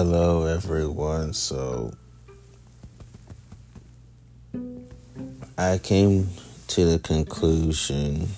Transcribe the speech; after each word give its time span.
Hello, 0.00 0.44
everyone. 0.44 1.32
So, 1.32 1.92
I 5.58 5.78
came 5.78 6.28
to 6.68 6.84
the 6.84 7.00
conclusion 7.00 8.28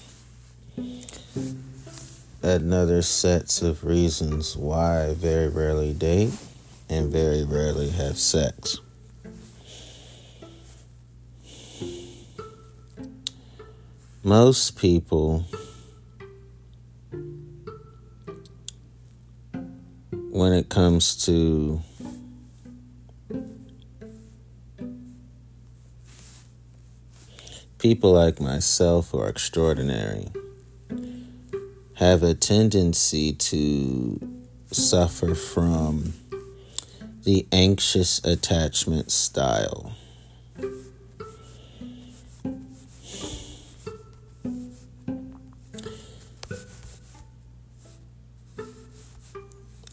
that 2.40 2.62
another 2.62 3.02
sets 3.02 3.60
of 3.60 3.84
reasons 3.84 4.56
why 4.56 5.08
I 5.08 5.12
very 5.12 5.48
rarely 5.48 5.92
date 5.92 6.32
and 6.88 7.12
very 7.12 7.44
rarely 7.44 7.90
have 7.90 8.16
sex. 8.16 8.78
Most 14.24 14.78
people 14.78 15.44
when 20.40 20.54
it 20.54 20.70
comes 20.70 21.26
to 21.26 21.82
people 27.78 28.12
like 28.12 28.40
myself 28.40 29.10
who 29.10 29.20
are 29.20 29.28
extraordinary 29.28 30.28
have 31.96 32.22
a 32.22 32.32
tendency 32.32 33.34
to 33.34 34.18
suffer 34.70 35.34
from 35.34 36.14
the 37.24 37.46
anxious 37.52 38.24
attachment 38.24 39.12
style. 39.12 39.92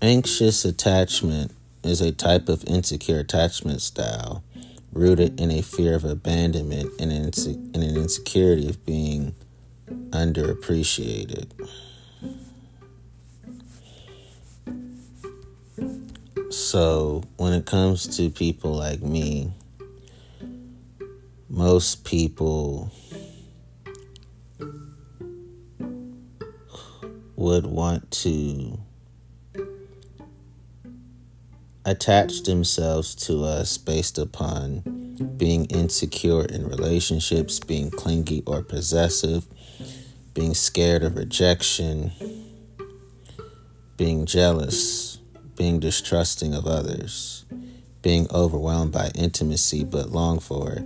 Anxious 0.08 0.64
attachment 0.64 1.52
is 1.84 2.00
a 2.00 2.14
type 2.14 2.48
of 2.48 2.64
insecure 2.66 3.20
attachment 3.20 3.82
style 3.82 4.42
rooted 4.94 5.38
in 5.38 5.52
a 5.52 5.62
fear 5.62 5.96
of 5.96 6.06
abandonment 6.06 6.94
and 6.98 7.12
an, 7.12 7.84
insecurity 7.84 8.70
of 8.70 8.86
being 8.86 9.36
underappreciated. 10.12 11.52
So, 16.52 17.26
when 17.36 17.52
it 17.52 17.66
comes 17.66 18.08
to 18.16 18.30
people 18.30 18.72
like 18.72 19.02
me, 19.02 19.52
most 21.50 22.06
people 22.06 22.94
would 27.36 27.66
want 27.66 28.10
to 28.12 28.80
attach 31.88 32.44
themselves 32.44 33.16
to 33.16 33.46
us 33.46 33.78
based 33.78 34.18
upon 34.18 34.82
being 35.38 35.64
insecure 35.66 36.44
in 36.44 36.68
relationships, 36.68 37.62
being 37.62 37.90
clingy 37.90 38.44
or 38.46 38.62
possessive, 38.62 39.48
being 40.34 40.54
scared 40.54 41.02
of 41.02 41.16
rejection, 41.16 42.12
being 43.96 44.26
jealous, 44.26 45.20
being 45.56 45.80
distrusting 45.80 46.54
of 46.54 46.68
others, 46.68 47.46
being 48.02 48.28
overwhelmed 48.34 48.92
by 48.92 49.10
intimacy 49.16 49.86
but 49.86 50.10
long 50.10 50.42
for 50.42 50.74
it, 50.74 50.84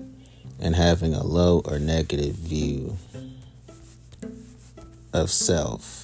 and 0.59 0.75
having 0.75 1.15
a 1.15 1.23
low 1.23 1.63
or 1.65 1.79
negative 1.79 2.35
view 2.35 2.95
of 5.11 5.31
self. 5.31 6.00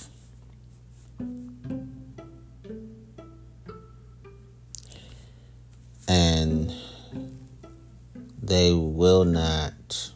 They 8.47 8.73
will 8.73 9.25
not 9.25 10.11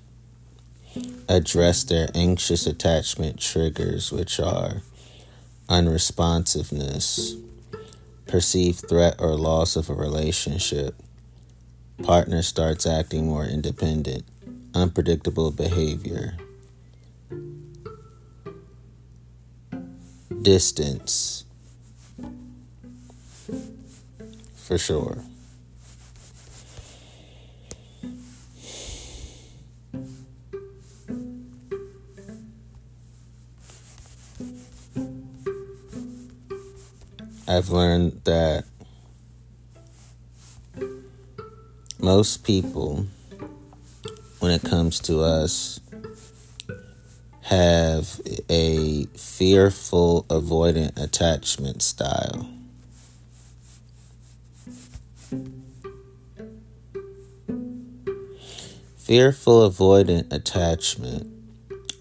address 1.27 1.83
their 1.83 2.09
anxious 2.15 2.65
attachment 2.65 3.39
triggers, 3.39 4.11
which 4.11 4.39
are 4.39 4.81
unresponsiveness, 5.69 7.35
perceived 8.27 8.87
threat 8.87 9.15
or 9.19 9.35
loss 9.35 9.75
of 9.75 9.89
a 9.89 9.93
relationship, 9.93 10.95
partner 12.03 12.41
starts 12.41 12.85
acting 12.85 13.27
more 13.27 13.45
independent, 13.45 14.23
unpredictable 14.73 15.51
behavior, 15.51 16.37
distance, 20.41 21.45
for 24.55 24.77
sure. 24.77 25.23
I've 37.51 37.67
learned 37.67 38.21
that 38.23 38.63
most 41.99 42.45
people, 42.45 43.07
when 44.39 44.53
it 44.53 44.61
comes 44.61 45.01
to 45.01 45.19
us, 45.19 45.81
have 47.41 48.21
a 48.49 49.03
fearful, 49.17 50.23
avoidant 50.29 50.97
attachment 50.97 51.81
style. 51.81 52.47
Fearful, 58.95 59.69
avoidant 59.69 60.31
attachment 60.31 61.27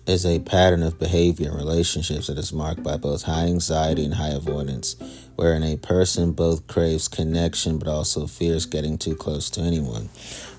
is 0.06 0.26
a 0.26 0.40
pattern 0.40 0.82
of 0.82 0.98
behavior 0.98 1.50
in 1.50 1.56
relationships 1.56 2.26
that 2.26 2.38
is 2.38 2.52
marked 2.52 2.82
by 2.82 2.96
both 2.96 3.22
high 3.22 3.46
anxiety 3.46 4.04
and 4.04 4.14
high 4.14 4.30
avoidance, 4.30 4.96
wherein 5.40 5.62
a 5.62 5.74
person 5.78 6.32
both 6.32 6.66
craves 6.66 7.08
connection 7.08 7.78
but 7.78 7.88
also 7.88 8.26
fears 8.26 8.66
getting 8.66 8.98
too 8.98 9.16
close 9.16 9.48
to 9.48 9.62
anyone. 9.62 10.10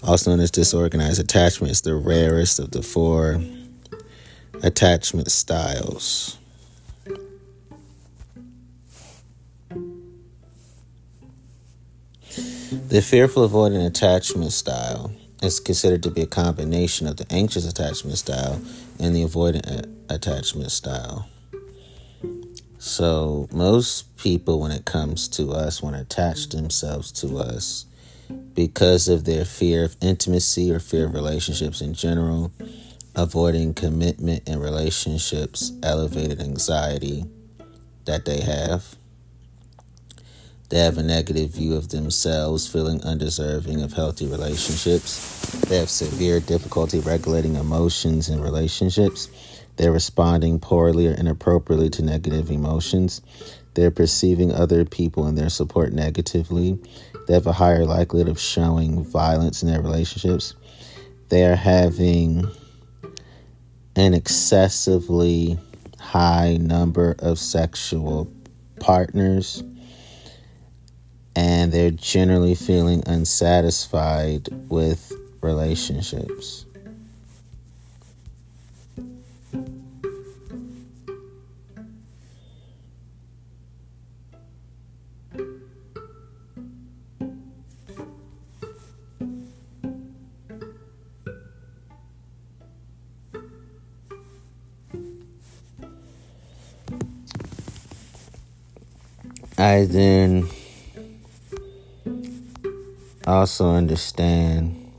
Also 0.01 0.31
known 0.31 0.39
as 0.39 0.49
disorganized 0.49 1.19
attachment, 1.19 1.69
is 1.69 1.81
the 1.81 1.93
rarest 1.93 2.57
of 2.57 2.71
the 2.71 2.81
four 2.81 3.39
attachment 4.63 5.29
styles. 5.29 6.35
The 12.87 13.03
fearful 13.03 13.47
avoidant 13.47 13.85
attachment 13.85 14.51
style 14.51 15.11
is 15.43 15.59
considered 15.59 16.01
to 16.01 16.09
be 16.09 16.21
a 16.21 16.25
combination 16.25 17.05
of 17.05 17.17
the 17.17 17.27
anxious 17.29 17.69
attachment 17.69 18.17
style 18.17 18.59
and 18.99 19.15
the 19.15 19.23
avoidant 19.23 19.87
attachment 20.09 20.71
style. 20.71 21.27
So, 22.83 23.47
most 23.51 24.17
people, 24.17 24.59
when 24.59 24.71
it 24.71 24.85
comes 24.85 25.27
to 25.27 25.51
us, 25.51 25.83
want 25.83 25.95
to 25.95 26.01
attach 26.01 26.49
themselves 26.49 27.11
to 27.21 27.37
us 27.37 27.85
because 28.55 29.07
of 29.07 29.23
their 29.23 29.45
fear 29.45 29.83
of 29.83 29.95
intimacy 30.01 30.71
or 30.71 30.79
fear 30.79 31.05
of 31.05 31.13
relationships 31.13 31.79
in 31.79 31.93
general, 31.93 32.51
avoiding 33.15 33.75
commitment 33.75 34.49
in 34.49 34.59
relationships, 34.59 35.73
elevated 35.83 36.41
anxiety 36.41 37.25
that 38.05 38.25
they 38.25 38.41
have. 38.41 38.95
They 40.69 40.79
have 40.79 40.97
a 40.97 41.03
negative 41.03 41.51
view 41.51 41.75
of 41.75 41.89
themselves, 41.89 42.67
feeling 42.67 43.03
undeserving 43.03 43.83
of 43.83 43.93
healthy 43.93 44.25
relationships. 44.25 45.51
They 45.67 45.77
have 45.77 45.91
severe 45.91 46.39
difficulty 46.39 46.99
regulating 46.99 47.57
emotions 47.57 48.27
in 48.27 48.41
relationships. 48.41 49.29
They're 49.77 49.91
responding 49.91 50.59
poorly 50.59 51.07
or 51.07 51.13
inappropriately 51.13 51.89
to 51.91 52.03
negative 52.03 52.51
emotions. 52.51 53.21
They're 53.73 53.91
perceiving 53.91 54.51
other 54.51 54.85
people 54.85 55.25
and 55.25 55.37
their 55.37 55.49
support 55.49 55.93
negatively. 55.93 56.77
They 57.27 57.33
have 57.33 57.47
a 57.47 57.53
higher 57.53 57.85
likelihood 57.85 58.29
of 58.29 58.39
showing 58.39 59.03
violence 59.03 59.63
in 59.63 59.69
their 59.69 59.81
relationships. 59.81 60.55
They 61.29 61.45
are 61.45 61.55
having 61.55 62.45
an 63.95 64.13
excessively 64.13 65.57
high 65.99 66.57
number 66.57 67.15
of 67.19 67.39
sexual 67.39 68.31
partners 68.79 69.63
and 71.35 71.71
they're 71.71 71.91
generally 71.91 72.55
feeling 72.55 73.03
unsatisfied 73.05 74.49
with 74.69 75.13
relationships. 75.41 76.65
I 99.61 99.85
then 99.85 100.47
also 103.27 103.69
understand 103.69 104.91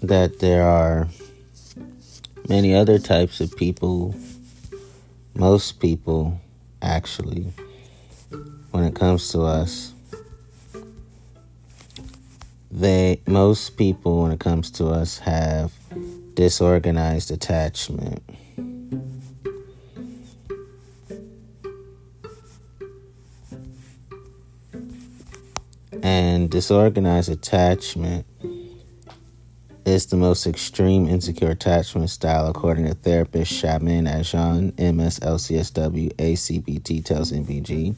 that 0.00 0.38
there 0.38 0.62
are 0.62 1.08
many 2.48 2.74
other 2.74 2.98
types 2.98 3.42
of 3.42 3.54
people, 3.54 4.14
most 5.34 5.78
people 5.78 6.40
actually, 6.80 7.52
when 8.70 8.84
it 8.84 8.94
comes 8.94 9.30
to 9.32 9.42
us. 9.42 9.92
They 12.70 13.20
most 13.26 13.76
people 13.76 14.22
when 14.22 14.32
it 14.32 14.40
comes 14.40 14.70
to 14.70 14.86
us 14.86 15.18
have 15.18 15.70
disorganized 16.32 17.30
attachment. 17.30 18.22
And 26.04 26.50
disorganized 26.50 27.30
attachment 27.30 28.26
is 29.86 30.04
the 30.04 30.18
most 30.18 30.46
extreme 30.46 31.08
insecure 31.08 31.48
attachment 31.48 32.10
style, 32.10 32.46
according 32.46 32.84
to 32.84 32.94
therapist 32.94 33.50
Shaman 33.50 34.04
Ajan, 34.04 34.72
MSLCSW, 34.72 36.12
ACBT 36.16 37.02
tells 37.02 37.32
MBG. 37.32 37.96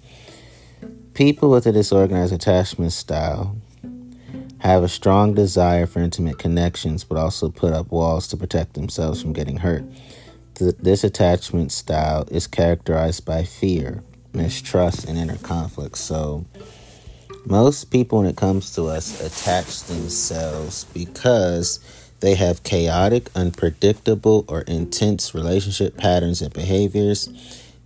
People 1.14 1.50
with 1.50 1.67
a 1.67 1.73
disorganized 1.73 2.32
attachment 2.32 2.93
style 2.93 3.56
have 4.58 4.85
a 4.85 4.88
strong 4.88 5.35
desire 5.35 5.87
for 5.87 5.99
intimate 5.99 6.38
connections, 6.38 7.03
but 7.03 7.19
also 7.19 7.49
put 7.49 7.73
up 7.73 7.91
walls 7.91 8.29
to 8.29 8.37
protect 8.37 8.75
themselves 8.75 9.20
from 9.20 9.32
getting 9.32 9.56
hurt. 9.56 9.85
this 10.61 11.03
attachment 11.03 11.73
style 11.73 12.25
is 12.31 12.47
characterized 12.47 13.25
by 13.25 13.43
fear, 13.43 14.05
mistrust, 14.32 15.08
and 15.08 15.19
inner 15.19 15.38
conflict. 15.38 15.99
So, 15.99 16.47
most 17.46 17.93
people, 17.93 18.19
when 18.19 18.26
it 18.26 18.37
comes 18.37 18.75
to 18.75 18.87
us, 18.87 19.20
attach 19.20 19.84
themselves 19.84 20.84
because 20.93 21.78
they 22.20 22.34
have 22.34 22.64
chaotic, 22.64 23.31
unpredictable, 23.37 24.44
or 24.48 24.62
intense 24.62 25.34
relationship 25.34 25.96
patterns 25.96 26.43
and 26.43 26.52
behaviors. 26.52 27.28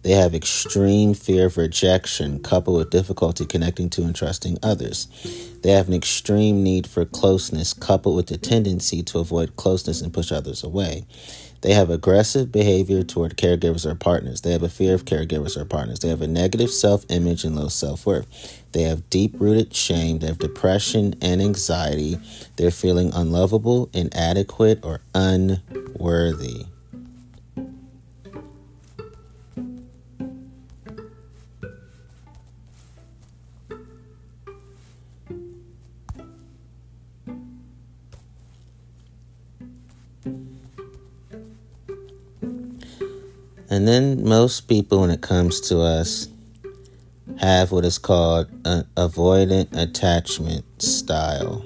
They 0.02 0.12
have 0.12 0.34
extreme 0.34 1.12
fear 1.12 1.46
of 1.46 1.58
rejection 1.58 2.42
coupled 2.42 2.78
with 2.78 2.90
difficulty 2.90 3.44
connecting 3.44 3.90
to 3.90 4.02
and 4.02 4.16
trusting 4.16 4.56
others. 4.62 5.08
They 5.62 5.72
have 5.72 5.88
an 5.88 5.94
extreme 5.94 6.62
need 6.62 6.86
for 6.86 7.04
closeness 7.04 7.74
coupled 7.74 8.16
with 8.16 8.28
the 8.28 8.38
tendency 8.38 9.02
to 9.02 9.18
avoid 9.18 9.56
closeness 9.56 10.00
and 10.00 10.12
push 10.12 10.32
others 10.32 10.64
away. 10.64 11.04
They 11.62 11.74
have 11.74 11.90
aggressive 11.90 12.50
behavior 12.50 13.02
toward 13.02 13.36
caregivers 13.36 13.84
or 13.84 13.94
partners. 13.94 14.40
They 14.40 14.52
have 14.52 14.62
a 14.62 14.68
fear 14.68 14.94
of 14.94 15.04
caregivers 15.04 15.56
or 15.56 15.64
partners. 15.64 15.98
They 15.98 16.08
have 16.08 16.22
a 16.22 16.26
negative 16.26 16.70
self 16.70 17.04
image 17.10 17.44
and 17.44 17.54
low 17.54 17.68
self 17.68 18.06
worth. 18.06 18.62
They 18.72 18.82
have 18.82 19.08
deep 19.10 19.34
rooted 19.38 19.74
shame. 19.74 20.20
They 20.20 20.28
have 20.28 20.38
depression 20.38 21.14
and 21.20 21.42
anxiety. 21.42 22.18
They're 22.56 22.70
feeling 22.70 23.12
unlovable, 23.12 23.90
inadequate, 23.92 24.80
or 24.82 25.00
unworthy. 25.14 26.66
Most 44.30 44.68
people, 44.68 45.00
when 45.00 45.10
it 45.10 45.22
comes 45.22 45.60
to 45.62 45.80
us, 45.80 46.28
have 47.40 47.72
what 47.72 47.84
is 47.84 47.98
called 47.98 48.46
an 48.64 48.86
avoidant 48.96 49.76
attachment 49.76 50.64
style. 50.80 51.64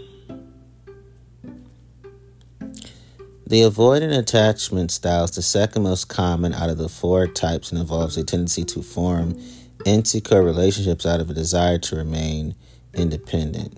The 3.46 3.60
avoidant 3.60 4.16
attachment 4.16 4.92
style 4.92 5.24
is 5.24 5.32
the 5.32 5.42
second 5.42 5.82
most 5.82 6.08
common 6.08 6.54
out 6.54 6.70
of 6.70 6.78
the 6.78 6.88
four 6.88 7.26
types 7.26 7.70
and 7.70 7.78
involves 7.78 8.16
a 8.16 8.24
tendency 8.24 8.64
to 8.64 8.80
form 8.80 9.38
insecure 9.84 10.42
relationships 10.42 11.04
out 11.04 11.20
of 11.20 11.28
a 11.28 11.34
desire 11.34 11.76
to 11.80 11.96
remain 11.96 12.54
independent. 12.94 13.76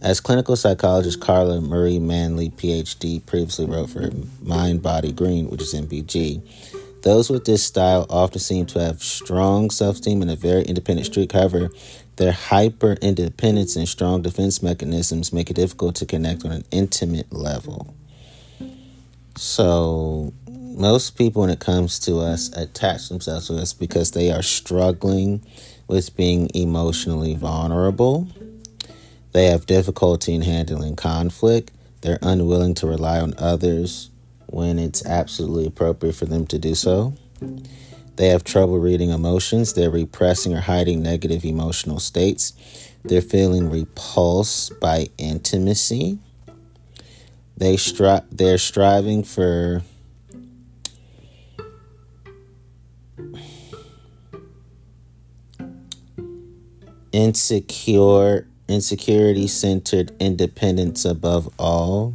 As 0.00 0.20
clinical 0.20 0.54
psychologist 0.54 1.20
Carla 1.20 1.60
Marie 1.60 1.98
Manly, 1.98 2.50
PhD, 2.50 3.26
previously 3.26 3.66
wrote 3.66 3.90
for 3.90 4.08
Mind 4.40 4.80
Body 4.80 5.10
Green, 5.10 5.50
which 5.50 5.62
is 5.62 5.74
MBG, 5.74 6.40
those 7.06 7.30
with 7.30 7.44
this 7.44 7.62
style 7.62 8.04
often 8.10 8.40
seem 8.40 8.66
to 8.66 8.80
have 8.80 9.00
strong 9.00 9.70
self 9.70 9.94
esteem 9.94 10.22
and 10.22 10.30
a 10.30 10.34
very 10.34 10.64
independent 10.64 11.06
streak. 11.06 11.30
However, 11.30 11.70
their 12.16 12.32
hyper 12.32 12.94
independence 12.94 13.76
and 13.76 13.88
strong 13.88 14.22
defense 14.22 14.60
mechanisms 14.60 15.32
make 15.32 15.48
it 15.48 15.54
difficult 15.54 15.94
to 15.96 16.06
connect 16.06 16.44
on 16.44 16.50
an 16.50 16.64
intimate 16.72 17.32
level. 17.32 17.94
So, 19.36 20.32
most 20.48 21.16
people, 21.16 21.42
when 21.42 21.50
it 21.50 21.60
comes 21.60 22.00
to 22.00 22.18
us, 22.18 22.48
attach 22.56 23.08
themselves 23.08 23.46
to 23.46 23.58
us 23.58 23.72
because 23.72 24.10
they 24.10 24.32
are 24.32 24.42
struggling 24.42 25.46
with 25.86 26.16
being 26.16 26.50
emotionally 26.54 27.36
vulnerable. 27.36 28.26
They 29.30 29.46
have 29.46 29.64
difficulty 29.66 30.34
in 30.34 30.42
handling 30.42 30.96
conflict. 30.96 31.70
They're 32.00 32.18
unwilling 32.20 32.74
to 32.76 32.88
rely 32.88 33.20
on 33.20 33.32
others 33.38 34.10
when 34.56 34.78
it's 34.78 35.04
absolutely 35.04 35.66
appropriate 35.66 36.14
for 36.14 36.24
them 36.24 36.46
to 36.46 36.58
do 36.58 36.74
so. 36.74 37.12
They 38.16 38.28
have 38.28 38.42
trouble 38.42 38.78
reading 38.78 39.10
emotions. 39.10 39.74
They're 39.74 39.90
repressing 39.90 40.54
or 40.54 40.62
hiding 40.62 41.02
negative 41.02 41.44
emotional 41.44 42.00
states. 42.00 42.54
They're 43.04 43.20
feeling 43.20 43.68
repulsed 43.68 44.80
by 44.80 45.08
intimacy. 45.18 46.18
They 47.54 47.76
stri- 47.76 48.24
they're 48.32 48.56
striving 48.56 49.24
for 49.24 49.82
insecure 57.12 58.46
insecurity 58.68 59.46
centered 59.48 60.16
independence 60.18 61.04
above 61.04 61.52
all. 61.58 62.14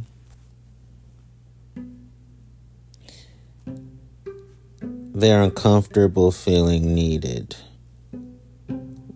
They're 5.14 5.42
uncomfortable 5.42 6.32
feeling 6.32 6.94
needed. 6.94 7.56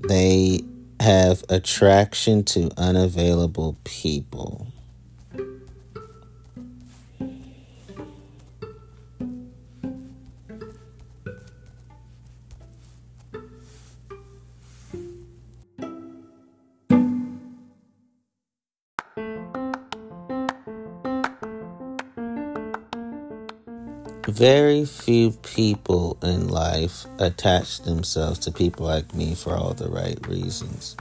They 0.09 0.61
have 1.01 1.43
attraction 1.49 2.45
to 2.45 2.71
unavailable 2.77 3.77
people. 3.85 4.67
Very 24.27 24.85
few 24.85 25.31
people 25.31 26.19
in 26.21 26.49
life 26.49 27.07
attach 27.21 27.83
themselves 27.83 28.41
to 28.41 28.51
people 28.51 28.85
like 28.85 29.15
me 29.15 29.37
for 29.37 29.55
all 29.55 29.73
the 29.73 29.89
right 29.89 30.19
reasons. 30.27 30.97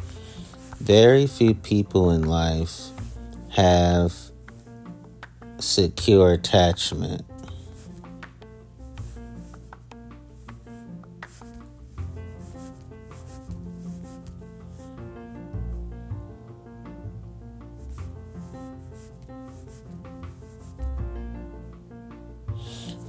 Very 0.79 1.25
few 1.25 1.55
people 1.55 2.11
in 2.11 2.25
life 2.25 2.89
have 3.49 4.13
secure 5.57 6.33
attachment. 6.33 7.23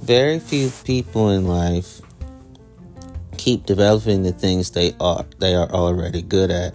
Very 0.07 0.39
few 0.39 0.69
people 0.85 1.31
in 1.31 1.45
life 1.45 1.99
keep 3.35 3.65
developing 3.65 4.23
the 4.23 4.31
things 4.31 4.71
they 4.71 4.93
are 5.01 5.25
they 5.39 5.53
are 5.53 5.69
already 5.71 6.21
good 6.21 6.49
at 6.49 6.73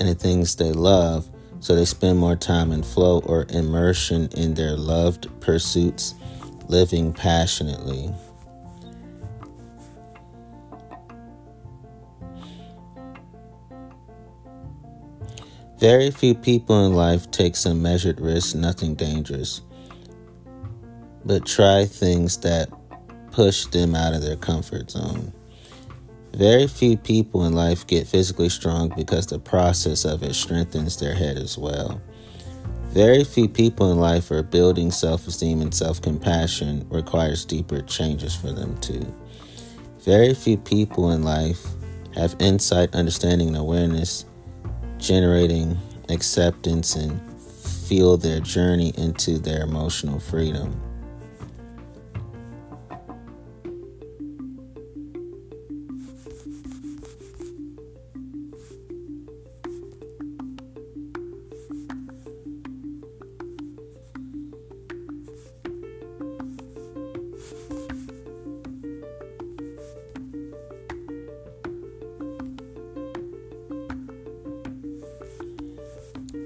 and 0.00 0.08
the 0.08 0.14
things 0.16 0.56
they 0.56 0.72
love 0.72 1.30
so 1.60 1.76
they 1.76 1.84
spend 1.84 2.18
more 2.18 2.34
time 2.34 2.72
in 2.72 2.82
flow 2.82 3.20
or 3.20 3.46
immersion 3.50 4.28
in 4.32 4.54
their 4.54 4.76
loved 4.76 5.28
pursuits 5.40 6.16
living 6.66 7.12
passionately. 7.12 8.12
Very 15.78 16.10
few 16.10 16.34
people 16.34 16.84
in 16.84 16.94
life 16.94 17.30
take 17.30 17.54
some 17.54 17.80
measured 17.80 18.20
risks 18.20 18.54
nothing 18.54 18.96
dangerous 18.96 19.60
but 21.24 21.46
try 21.46 21.84
things 21.84 22.38
that 22.38 22.70
push 23.30 23.66
them 23.66 23.94
out 23.94 24.14
of 24.14 24.22
their 24.22 24.36
comfort 24.36 24.90
zone. 24.90 25.32
Very 26.34 26.66
few 26.66 26.96
people 26.96 27.44
in 27.44 27.54
life 27.54 27.86
get 27.86 28.06
physically 28.06 28.48
strong 28.48 28.92
because 28.96 29.26
the 29.26 29.38
process 29.38 30.04
of 30.04 30.22
it 30.22 30.34
strengthens 30.34 30.96
their 30.96 31.14
head 31.14 31.36
as 31.36 31.58
well. 31.58 32.00
Very 32.92 33.24
few 33.24 33.48
people 33.48 33.90
in 33.92 33.98
life 33.98 34.30
are 34.30 34.42
building 34.42 34.90
self 34.90 35.26
esteem 35.26 35.60
and 35.60 35.74
self 35.74 36.00
compassion 36.00 36.86
requires 36.90 37.44
deeper 37.44 37.82
changes 37.82 38.34
for 38.34 38.52
them 38.52 38.76
too. 38.78 39.06
Very 40.00 40.34
few 40.34 40.56
people 40.56 41.12
in 41.12 41.22
life 41.22 41.64
have 42.14 42.36
insight, 42.38 42.94
understanding, 42.94 43.48
and 43.48 43.56
awareness, 43.56 44.24
generating 44.98 45.78
acceptance 46.08 46.96
and 46.96 47.20
feel 47.86 48.16
their 48.16 48.40
journey 48.40 48.92
into 48.96 49.38
their 49.38 49.62
emotional 49.62 50.18
freedom. 50.18 50.80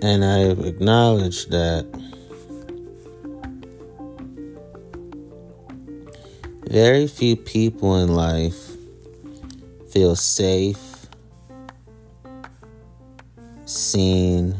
And 0.06 0.24
I 0.24 0.50
acknowledge 0.64 1.46
that 1.46 1.84
very 6.68 7.08
few 7.08 7.34
people 7.34 7.96
in 7.96 8.14
life 8.14 8.70
feel 9.90 10.14
safe, 10.14 11.06
seen, 13.64 14.54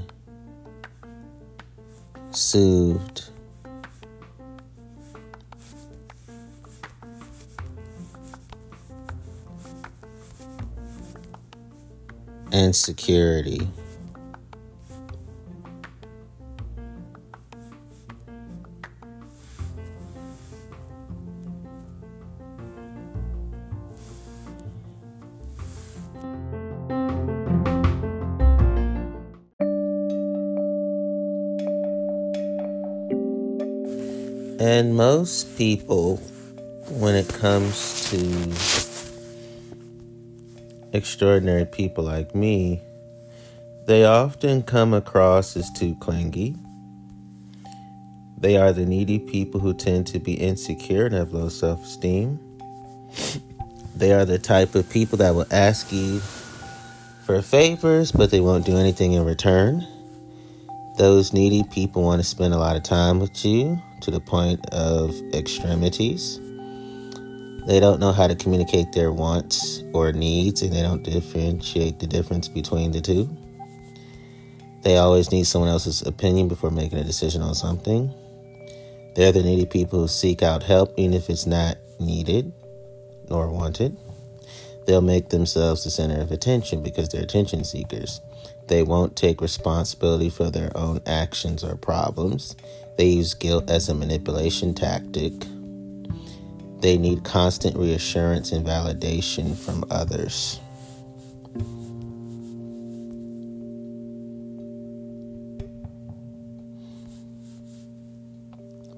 soothed, 2.32 3.30
and 12.50 12.74
security. 12.74 13.68
Most 34.96 35.58
people, 35.58 36.16
when 36.88 37.14
it 37.14 37.28
comes 37.28 38.08
to 38.10 38.16
extraordinary 40.96 41.66
people 41.66 42.02
like 42.02 42.34
me, 42.34 42.80
they 43.86 44.06
often 44.06 44.62
come 44.62 44.94
across 44.94 45.54
as 45.54 45.70
too 45.72 45.94
clingy. 45.96 46.56
They 48.38 48.56
are 48.56 48.72
the 48.72 48.86
needy 48.86 49.18
people 49.18 49.60
who 49.60 49.74
tend 49.74 50.06
to 50.08 50.18
be 50.18 50.32
insecure 50.32 51.04
and 51.04 51.14
have 51.14 51.34
low 51.34 51.50
self 51.50 51.84
esteem. 51.84 52.40
They 53.94 54.14
are 54.14 54.24
the 54.24 54.38
type 54.38 54.74
of 54.74 54.88
people 54.88 55.18
that 55.18 55.34
will 55.34 55.46
ask 55.50 55.92
you 55.92 56.20
for 57.26 57.42
favors, 57.42 58.12
but 58.12 58.30
they 58.30 58.40
won't 58.40 58.64
do 58.64 58.78
anything 58.78 59.12
in 59.12 59.26
return. 59.26 59.86
Those 60.96 61.34
needy 61.34 61.64
people 61.64 62.02
want 62.02 62.22
to 62.22 62.26
spend 62.26 62.54
a 62.54 62.58
lot 62.58 62.76
of 62.76 62.82
time 62.82 63.20
with 63.20 63.44
you 63.44 63.82
to 64.02 64.10
the 64.10 64.20
point 64.20 64.64
of 64.72 65.14
extremities. 65.32 66.40
They 67.66 67.80
don't 67.80 67.98
know 67.98 68.12
how 68.12 68.28
to 68.28 68.34
communicate 68.36 68.92
their 68.92 69.12
wants 69.12 69.82
or 69.92 70.12
needs, 70.12 70.62
and 70.62 70.72
they 70.72 70.82
don't 70.82 71.02
differentiate 71.02 71.98
the 71.98 72.06
difference 72.06 72.48
between 72.48 72.92
the 72.92 73.00
two. 73.00 73.28
They 74.82 74.98
always 74.98 75.32
need 75.32 75.44
someone 75.44 75.70
else's 75.70 76.02
opinion 76.02 76.46
before 76.46 76.70
making 76.70 76.98
a 76.98 77.04
decision 77.04 77.42
on 77.42 77.56
something. 77.56 78.12
They're 79.16 79.32
the 79.32 79.42
needy 79.42 79.66
people 79.66 80.00
who 80.00 80.08
seek 80.08 80.42
out 80.42 80.62
help 80.62 80.94
even 80.96 81.14
if 81.14 81.28
it's 81.28 81.46
not 81.46 81.76
needed 81.98 82.52
nor 83.28 83.50
wanted. 83.50 83.96
They'll 84.86 85.00
make 85.00 85.30
themselves 85.30 85.82
the 85.82 85.90
center 85.90 86.20
of 86.20 86.30
attention 86.30 86.82
because 86.82 87.08
they're 87.08 87.22
attention 87.22 87.64
seekers. 87.64 88.20
They 88.68 88.82
won't 88.82 89.16
take 89.16 89.40
responsibility 89.40 90.30
for 90.30 90.50
their 90.50 90.70
own 90.76 91.00
actions 91.06 91.64
or 91.64 91.76
problems. 91.76 92.54
They 92.96 93.06
use 93.06 93.34
guilt 93.34 93.70
as 93.70 93.88
a 93.88 93.94
manipulation 93.94 94.74
tactic. 94.74 95.32
They 96.80 96.96
need 96.96 97.24
constant 97.24 97.76
reassurance 97.76 98.52
and 98.52 98.66
validation 98.66 99.56
from 99.56 99.84
others. 99.90 100.60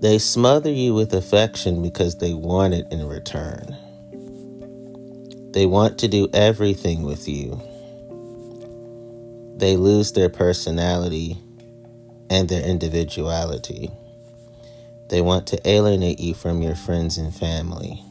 They 0.00 0.18
smother 0.18 0.70
you 0.70 0.94
with 0.94 1.12
affection 1.12 1.82
because 1.82 2.18
they 2.18 2.32
want 2.32 2.74
it 2.74 2.86
in 2.92 3.08
return. 3.08 3.76
They 5.52 5.66
want 5.66 5.98
to 5.98 6.08
do 6.08 6.28
everything 6.32 7.02
with 7.02 7.28
you. 7.28 7.60
They 9.56 9.76
lose 9.76 10.12
their 10.12 10.28
personality 10.28 11.36
and 12.30 12.48
their 12.48 12.62
individuality. 12.62 13.90
They 15.10 15.20
want 15.20 15.46
to 15.48 15.68
alienate 15.68 16.20
you 16.20 16.34
from 16.34 16.62
your 16.62 16.74
friends 16.74 17.16
and 17.18 17.34
family. 17.34 18.02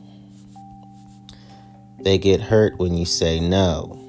They 2.00 2.18
get 2.18 2.42
hurt 2.42 2.78
when 2.80 2.98
you 2.98 3.06
say 3.06 3.40
no. 3.40 4.00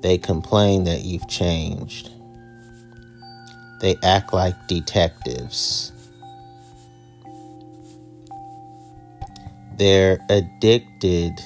They 0.00 0.16
complain 0.16 0.84
that 0.84 1.02
you've 1.02 1.28
changed. 1.28 2.10
They 3.80 3.96
act 4.02 4.32
like 4.32 4.54
detectives. 4.66 5.92
They're 9.76 10.18
addicted 10.28 11.40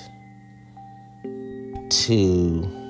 to 1.90 2.81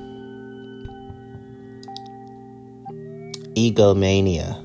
egomania. 3.67 4.59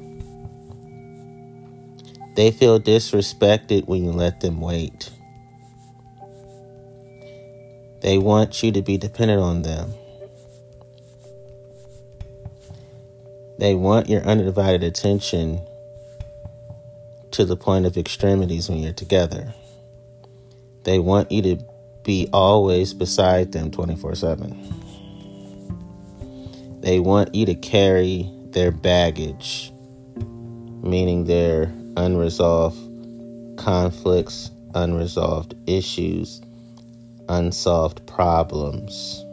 They 2.35 2.51
feel 2.51 2.79
disrespected 2.79 3.87
when 3.87 4.03
you 4.03 4.11
let 4.11 4.41
them 4.41 4.61
wait. 4.61 5.11
They 8.01 8.17
want 8.17 8.61
you 8.61 8.71
to 8.71 8.81
be 8.81 8.97
dependent 8.97 9.41
on 9.41 9.63
them. 9.63 9.93
They 13.57 13.73
want 13.73 14.07
your 14.07 14.21
undivided 14.21 14.83
attention 14.83 15.61
to 17.31 17.43
the 17.43 17.55
point 17.55 17.87
of 17.87 17.97
extremities 17.97 18.69
when 18.69 18.79
you're 18.79 18.93
together. 18.93 19.53
They 20.83 20.99
want 20.99 21.31
you 21.31 21.41
to 21.41 21.57
be 22.03 22.29
always 22.31 22.93
beside 22.93 23.51
them 23.51 23.71
24 23.71 24.15
7. 24.15 24.85
They 26.81 26.99
want 26.99 27.33
you 27.33 27.45
to 27.47 27.55
carry 27.55 28.31
their 28.53 28.71
baggage, 28.71 29.71
meaning 30.81 31.25
their 31.25 31.73
unresolved 31.95 32.77
conflicts, 33.57 34.51
unresolved 34.75 35.55
issues, 35.67 36.41
unsolved 37.29 38.05
problems. 38.07 39.23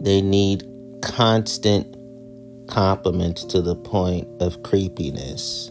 They 0.00 0.20
need 0.22 0.64
constant 1.02 1.96
compliments 2.68 3.44
to 3.44 3.60
the 3.60 3.74
point 3.74 4.26
of 4.40 4.62
creepiness. 4.62 5.70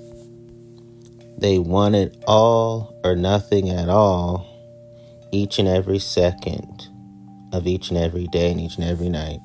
They 1.37 1.57
want 1.57 1.95
it 1.95 2.21
all 2.27 2.99
or 3.03 3.15
nothing 3.15 3.69
at 3.69 3.89
all 3.89 4.45
each 5.31 5.59
and 5.59 5.67
every 5.67 5.99
second 5.99 6.87
of 7.53 7.65
each 7.65 7.89
and 7.89 7.97
every 7.97 8.27
day 8.27 8.51
and 8.51 8.59
each 8.59 8.75
and 8.75 8.83
every 8.83 9.09
night. 9.09 9.39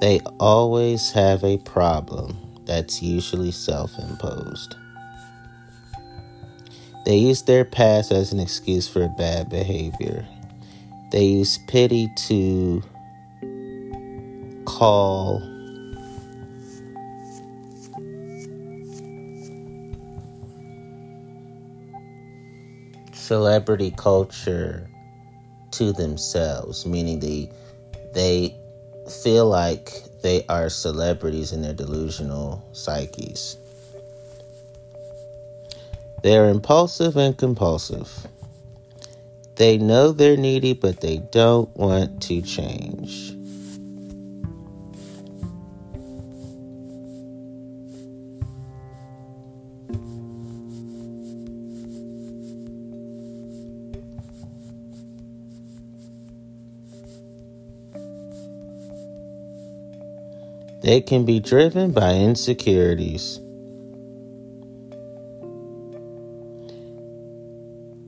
They 0.00 0.20
always 0.38 1.10
have 1.12 1.44
a 1.44 1.58
problem 1.58 2.38
that's 2.64 3.02
usually 3.02 3.50
self 3.50 3.90
imposed. 3.98 4.74
They 7.04 7.16
use 7.16 7.42
their 7.42 7.66
past 7.66 8.10
as 8.10 8.32
an 8.32 8.40
excuse 8.40 8.88
for 8.88 9.08
bad 9.08 9.50
behavior. 9.50 10.26
They 11.12 11.24
use 11.24 11.58
pity 11.68 12.08
to 12.28 12.82
call 14.64 15.42
celebrity 23.12 23.92
culture 23.96 24.88
to 25.72 25.92
themselves, 25.92 26.86
meaning 26.86 27.20
they 27.20 27.50
they 28.14 28.59
feel 29.10 29.46
like 29.46 29.92
they 30.22 30.44
are 30.48 30.68
celebrities 30.68 31.52
in 31.52 31.62
their 31.62 31.74
delusional 31.74 32.64
psyches. 32.72 33.56
They're 36.22 36.48
impulsive 36.48 37.16
and 37.16 37.36
compulsive. 37.36 38.26
They 39.56 39.78
know 39.78 40.12
they're 40.12 40.36
needy, 40.36 40.74
but 40.74 41.00
they 41.00 41.18
don't 41.18 41.74
want 41.76 42.22
to 42.24 42.42
change. 42.42 43.34
They 60.90 61.00
can 61.00 61.24
be 61.24 61.38
driven 61.38 61.92
by 61.92 62.16
insecurities. 62.16 63.38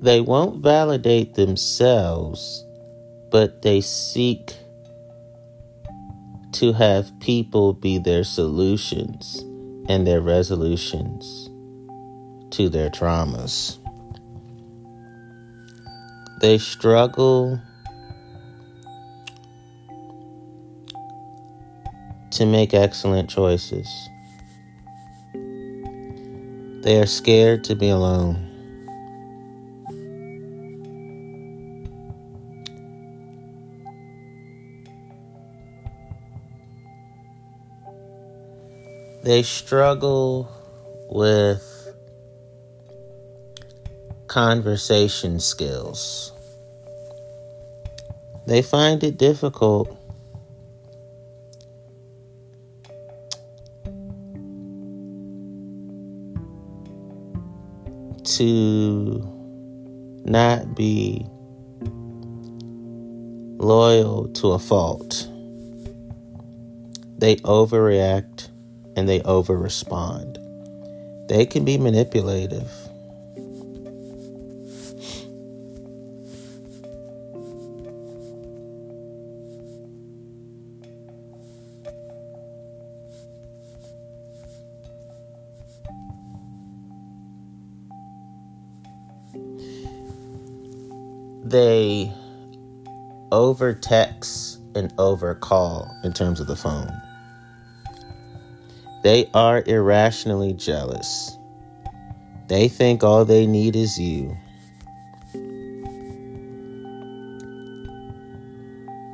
They 0.01 0.21
won't 0.21 0.61
validate 0.61 1.37
themselves, 1.37 2.67
but 3.31 3.63
they 3.63 3.83
seek 3.83 4.57
to 6.55 6.73
have 6.73 7.13
people 7.21 7.73
be 7.73 7.99
their 7.99 8.25
solutions 8.25 9.39
and 9.89 10.05
their 10.05 10.21
resolutions 10.21 11.51
to 12.51 12.69
their 12.69 12.91
traumas. 12.91 13.79
They 16.41 16.59
struggle 16.59 17.61
to 22.43 22.47
make 22.47 22.75
excellent 22.75 23.31
choices. 23.31 23.89
They 26.83 26.99
are 26.99 27.07
scared 27.07 27.63
to 27.65 27.77
be 27.77 27.89
alone. 27.89 28.49
They 39.23 39.45
struggle 39.45 40.51
with 41.09 41.95
conversation 44.27 45.39
skills. 45.39 46.33
They 48.49 48.63
find 48.63 49.05
it 49.05 49.17
difficult 49.17 49.97
to 58.43 59.23
not 60.25 60.75
be 60.75 61.25
loyal 63.63 64.27
to 64.31 64.49
a 64.49 64.59
fault. 64.59 65.29
They 67.19 67.37
overreact 67.37 68.49
and 68.97 69.09
they 69.09 69.21
overrespond. 69.21 70.39
They 71.29 71.47
can 71.47 71.65
be 71.65 71.79
manipulative. 71.79 72.69
They 91.53 92.11
over 93.31 93.75
text 93.75 94.59
and 94.75 94.93
over 94.99 95.35
call 95.35 95.89
in 96.03 96.13
terms 96.13 96.41
of 96.41 96.47
the 96.47 96.57
phone. 96.57 96.91
They 99.05 99.31
are 99.35 99.63
irrationally 99.67 100.55
jealous. 100.55 101.37
They 102.49 102.69
think 102.69 103.05
all 103.05 103.25
they 103.25 103.47
need 103.47 103.77
is 103.77 103.99
you. 103.99 104.37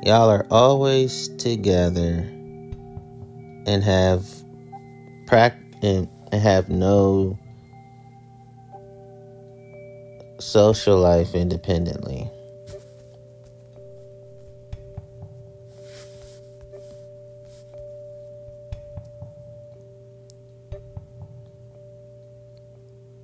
Y'all 0.03 0.29
are 0.29 0.47
always 0.49 1.27
together 1.35 2.25
and 3.67 3.83
have 3.83 4.25
pract 5.25 5.57
and 5.83 6.07
have 6.33 6.69
no 6.69 7.37
social 10.49 10.97
life 10.97 11.35
independently. 11.35 12.27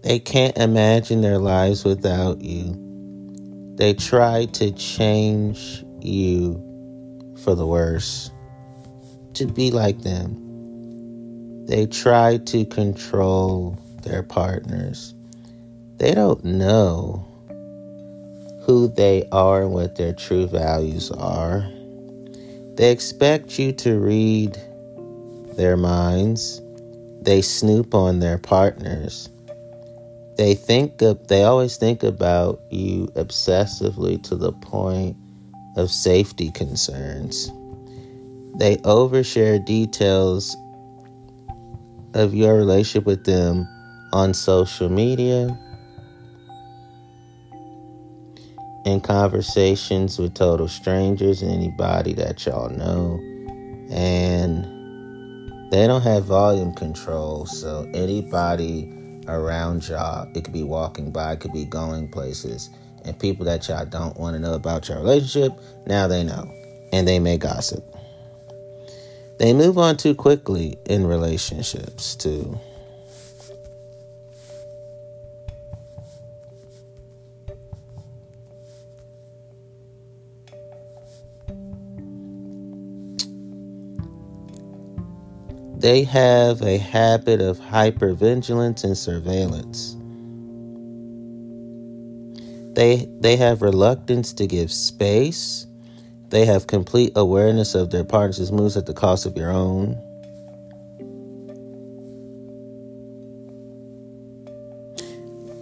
They 0.03 0.19
can't 0.19 0.55
imagine 0.55 1.21
their 1.21 1.39
lives 1.39 1.83
without 1.83 2.41
you. 2.41 2.75
They 3.73 3.95
try 3.95 4.45
to 4.53 4.71
change 4.71 5.83
you 6.01 6.61
for 7.43 7.55
the 7.55 7.65
worse, 7.65 8.29
to 9.33 9.47
be 9.47 9.71
like 9.71 10.01
them. 10.01 11.65
They 11.65 11.87
try 11.87 12.37
to 12.37 12.65
control 12.65 13.79
their 14.03 14.21
partners 14.21 15.14
they 15.97 16.13
don't 16.13 16.43
know 16.43 17.25
who 18.65 18.87
they 18.87 19.27
are 19.31 19.61
and 19.61 19.71
what 19.71 19.95
their 19.95 20.13
true 20.13 20.47
values 20.47 21.11
are. 21.11 21.69
They 22.75 22.91
expect 22.91 23.57
you 23.57 23.71
to 23.73 23.99
read 23.99 24.57
their 25.55 25.77
minds. 25.77 26.61
They 27.21 27.41
snoop 27.41 27.93
on 27.93 28.19
their 28.19 28.37
partners. 28.37 29.29
They 30.37 30.55
think 30.55 31.01
of, 31.01 31.27
they 31.27 31.43
always 31.43 31.77
think 31.77 32.03
about 32.03 32.59
you 32.69 33.07
obsessively 33.15 34.21
to 34.23 34.35
the 34.35 34.51
point 34.51 35.15
of 35.77 35.89
safety 35.89 36.51
concerns. 36.51 37.47
They 38.57 38.77
overshare 38.77 39.63
details 39.63 40.55
of 42.13 42.33
your 42.33 42.55
relationship 42.55 43.05
with 43.05 43.23
them 43.25 43.67
on 44.11 44.33
social 44.33 44.89
media 44.89 45.57
in 48.85 49.01
conversations 49.01 50.19
with 50.19 50.35
total 50.35 50.67
strangers 50.67 51.41
and 51.41 51.51
anybody 51.51 52.13
that 52.13 52.45
y'all 52.45 52.69
know. 52.69 53.19
And 53.91 54.63
they 55.71 55.87
don't 55.87 56.03
have 56.03 56.25
volume 56.25 56.73
control, 56.73 57.45
so 57.47 57.89
anybody 57.93 58.91
around 59.27 59.87
y'all, 59.89 60.29
it 60.35 60.43
could 60.43 60.53
be 60.53 60.63
walking 60.63 61.11
by, 61.11 61.33
it 61.33 61.39
could 61.39 61.51
be 61.51 61.65
going 61.65 62.07
places, 62.07 62.69
and 63.03 63.17
people 63.17 63.43
that 63.45 63.67
y'all 63.67 63.85
don't 63.85 64.17
want 64.19 64.35
to 64.35 64.39
know 64.39 64.53
about 64.53 64.87
your 64.87 64.99
relationship, 64.99 65.51
now 65.87 66.07
they 66.07 66.23
know. 66.23 66.49
And 66.91 67.07
they 67.07 67.19
may 67.19 67.37
gossip. 67.37 67.83
They 69.39 69.51
move 69.51 69.77
on 69.77 69.97
too 69.97 70.15
quickly 70.15 70.77
in 70.85 71.07
relationships, 71.07 72.15
too. 72.15 72.57
They 85.85 86.01
have 86.05 86.63
a 86.63 86.79
habit 86.79 87.41
of 87.41 87.59
hypervigilance 87.59 88.83
and 88.83 88.97
surveillance. 88.97 89.95
They, 92.73 93.07
they 93.19 93.35
have 93.35 93.61
reluctance 93.61 94.33
to 94.33 94.47
give 94.47 94.71
space. 94.71 95.67
They 96.29 96.43
have 96.45 96.65
complete 96.65 97.11
awareness 97.15 97.75
of 97.75 97.91
their 97.91 98.03
partner's 98.03 98.51
moves 98.51 98.75
at 98.77 98.87
the 98.87 98.95
cost 98.95 99.27
of 99.27 99.37
your 99.37 99.51
own. 99.51 99.91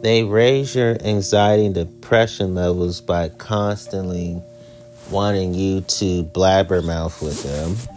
They 0.04 0.24
raise 0.24 0.74
your 0.74 0.96
anxiety 1.04 1.66
and 1.66 1.76
depression 1.76 2.56
levels 2.56 3.02
by 3.02 3.28
constantly 3.28 4.42
wanting 5.12 5.54
you 5.54 5.82
to 5.82 6.24
blabbermouth 6.24 7.22
with 7.22 7.44
them 7.44 7.93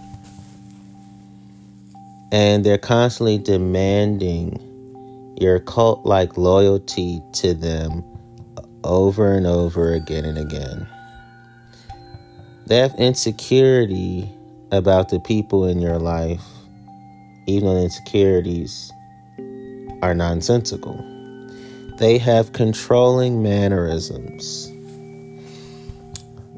and 2.33 2.65
they're 2.65 2.79
constantly 2.79 3.39
demanding 3.39 4.63
your 5.41 5.61
cult 5.61 6.05
like 6.05 6.37
loyalty 6.37 7.23
to 7.33 7.55
them 7.55 8.05
over 8.85 9.35
and 9.35 9.47
over 9.47 9.93
again 9.93 10.25
and 10.25 10.39
again. 10.39 10.89
They 12.67 12.79
have 12.79 12.95
insecurity 12.95 14.31
about 14.73 15.11
the 15.11 15.21
people 15.21 15.67
in 15.67 15.81
your 15.81 15.99
life, 15.99 16.43
even 17.47 17.69
the 17.75 17.83
insecurities 17.83 18.91
are 20.03 20.15
nonsensical. 20.15 20.97
They 21.99 22.19
have 22.19 22.53
controlling 22.53 23.43
mannerisms. 23.43 24.73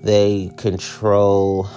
They 0.03 0.51
control 0.57 1.69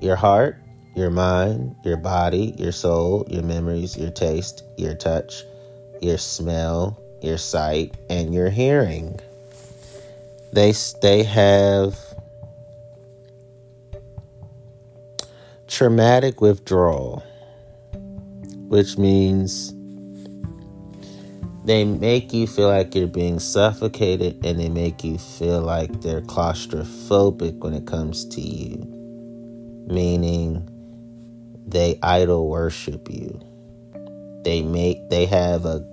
your 0.00 0.16
heart, 0.16 0.62
your 0.94 1.10
mind, 1.10 1.76
your 1.84 1.96
body, 1.96 2.54
your 2.58 2.72
soul, 2.72 3.26
your 3.28 3.42
memories, 3.42 3.96
your 3.96 4.10
taste, 4.10 4.64
your 4.76 4.94
touch, 4.94 5.44
your 6.00 6.18
smell, 6.18 7.00
your 7.22 7.38
sight, 7.38 7.94
and 8.08 8.34
your 8.34 8.50
hearing. 8.50 9.18
They, 10.52 10.72
they 11.00 11.22
have 11.22 11.96
traumatic 15.68 16.40
withdrawal, 16.40 17.22
which 18.68 18.98
means 18.98 19.72
they 21.64 21.84
make 21.84 22.32
you 22.32 22.46
feel 22.46 22.68
like 22.68 22.94
you're 22.94 23.06
being 23.06 23.38
suffocated 23.38 24.44
and 24.44 24.58
they 24.58 24.68
make 24.68 25.04
you 25.04 25.18
feel 25.18 25.60
like 25.60 26.00
they're 26.00 26.22
claustrophobic 26.22 27.58
when 27.58 27.74
it 27.74 27.86
comes 27.86 28.24
to 28.26 28.40
you, 28.40 28.78
meaning 29.86 30.69
they 31.70 31.98
idol 32.02 32.48
worship 32.48 33.08
you. 33.10 33.40
They 34.42 34.62
make 34.62 35.08
they 35.10 35.26
have 35.26 35.64
a 35.64 35.84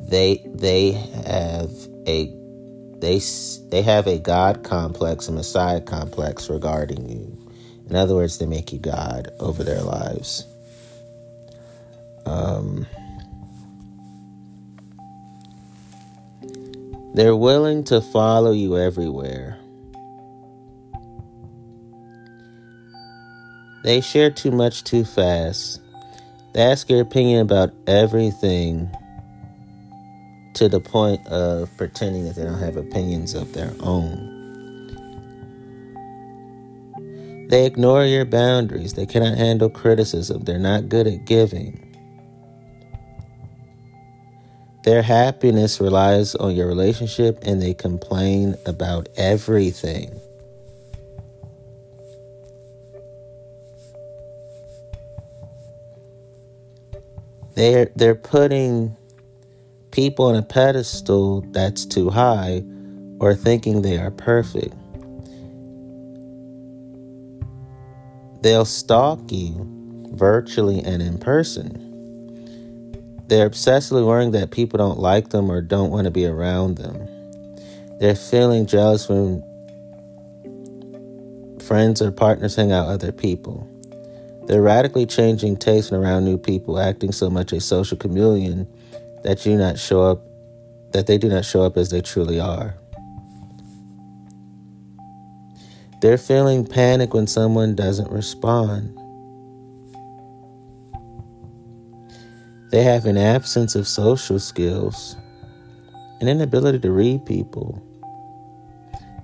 they 0.00 0.42
they 0.46 0.92
have 0.92 1.70
a 2.06 2.34
they 2.98 3.20
they 3.70 3.82
have 3.82 4.06
a 4.06 4.18
God 4.18 4.62
complex, 4.62 5.28
a 5.28 5.32
Messiah 5.32 5.80
complex 5.80 6.48
regarding 6.50 7.08
you. 7.08 7.36
In 7.88 7.96
other 7.96 8.14
words, 8.14 8.38
they 8.38 8.46
make 8.46 8.72
you 8.72 8.78
God 8.78 9.28
over 9.40 9.64
their 9.64 9.82
lives. 9.82 10.46
Um, 12.24 12.86
they're 17.14 17.34
willing 17.34 17.82
to 17.84 18.00
follow 18.00 18.52
you 18.52 18.78
everywhere. 18.78 19.59
They 23.82 24.00
share 24.00 24.30
too 24.30 24.50
much 24.50 24.84
too 24.84 25.04
fast. 25.04 25.80
They 26.52 26.62
ask 26.62 26.90
your 26.90 27.00
opinion 27.00 27.40
about 27.40 27.72
everything 27.86 28.90
to 30.54 30.68
the 30.68 30.80
point 30.80 31.26
of 31.28 31.74
pretending 31.76 32.24
that 32.26 32.36
they 32.36 32.42
don't 32.42 32.58
have 32.58 32.76
opinions 32.76 33.34
of 33.34 33.52
their 33.54 33.72
own. 33.80 34.36
They 37.48 37.66
ignore 37.66 38.04
your 38.04 38.24
boundaries. 38.24 38.94
They 38.94 39.06
cannot 39.06 39.38
handle 39.38 39.70
criticism. 39.70 40.44
They're 40.44 40.58
not 40.58 40.88
good 40.88 41.06
at 41.06 41.24
giving. 41.24 41.86
Their 44.84 45.02
happiness 45.02 45.80
relies 45.80 46.34
on 46.34 46.54
your 46.54 46.66
relationship 46.66 47.38
and 47.42 47.60
they 47.60 47.74
complain 47.74 48.54
about 48.66 49.08
everything. 49.16 50.10
They're, 57.60 57.90
they're 57.94 58.14
putting 58.14 58.96
people 59.90 60.24
on 60.24 60.34
a 60.34 60.42
pedestal 60.42 61.42
that's 61.50 61.84
too 61.84 62.08
high 62.08 62.64
or 63.18 63.34
thinking 63.34 63.82
they 63.82 63.98
are 63.98 64.10
perfect. 64.10 64.74
They'll 68.42 68.64
stalk 68.64 69.30
you 69.30 69.66
virtually 70.14 70.82
and 70.82 71.02
in 71.02 71.18
person. 71.18 73.26
They're 73.28 73.50
obsessively 73.50 74.06
worrying 74.06 74.30
that 74.30 74.52
people 74.52 74.78
don't 74.78 74.98
like 74.98 75.28
them 75.28 75.52
or 75.52 75.60
don't 75.60 75.90
want 75.90 76.06
to 76.06 76.10
be 76.10 76.24
around 76.24 76.78
them. 76.78 77.06
They're 77.98 78.16
feeling 78.16 78.64
jealous 78.64 79.06
when 79.06 79.42
friends 81.60 82.00
or 82.00 82.10
partners 82.10 82.56
hang 82.56 82.72
out 82.72 82.86
with 82.86 83.02
other 83.02 83.12
people. 83.12 83.69
They're 84.50 84.60
radically 84.60 85.06
changing 85.06 85.58
tastes 85.58 85.92
around 85.92 86.24
new 86.24 86.36
people, 86.36 86.80
acting 86.80 87.12
so 87.12 87.30
much 87.30 87.52
a 87.52 87.60
social 87.60 87.96
chameleon 87.96 88.66
that 89.22 89.46
you 89.46 89.56
not 89.56 89.78
show 89.78 90.02
up 90.02 90.24
that 90.90 91.06
they 91.06 91.18
do 91.18 91.28
not 91.28 91.44
show 91.44 91.62
up 91.62 91.76
as 91.76 91.90
they 91.90 92.00
truly 92.00 92.40
are. 92.40 92.74
They're 96.02 96.18
feeling 96.18 96.66
panic 96.66 97.14
when 97.14 97.28
someone 97.28 97.76
doesn't 97.76 98.10
respond. 98.10 98.98
They 102.72 102.82
have 102.82 103.06
an 103.06 103.18
absence 103.18 103.76
of 103.76 103.86
social 103.86 104.40
skills, 104.40 105.14
an 106.20 106.26
inability 106.26 106.80
to 106.80 106.90
read 106.90 107.24
people, 107.24 107.80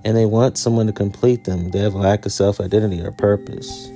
and 0.05 0.15
they 0.15 0.25
want 0.25 0.57
someone 0.57 0.87
to 0.87 0.93
complete 0.93 1.43
them. 1.43 1.71
They 1.71 1.79
have 1.79 1.95
a 1.95 1.97
lack 1.97 2.25
of 2.25 2.31
self 2.31 2.61
identity 2.61 3.01
or 3.01 3.11
purpose. 3.11 3.89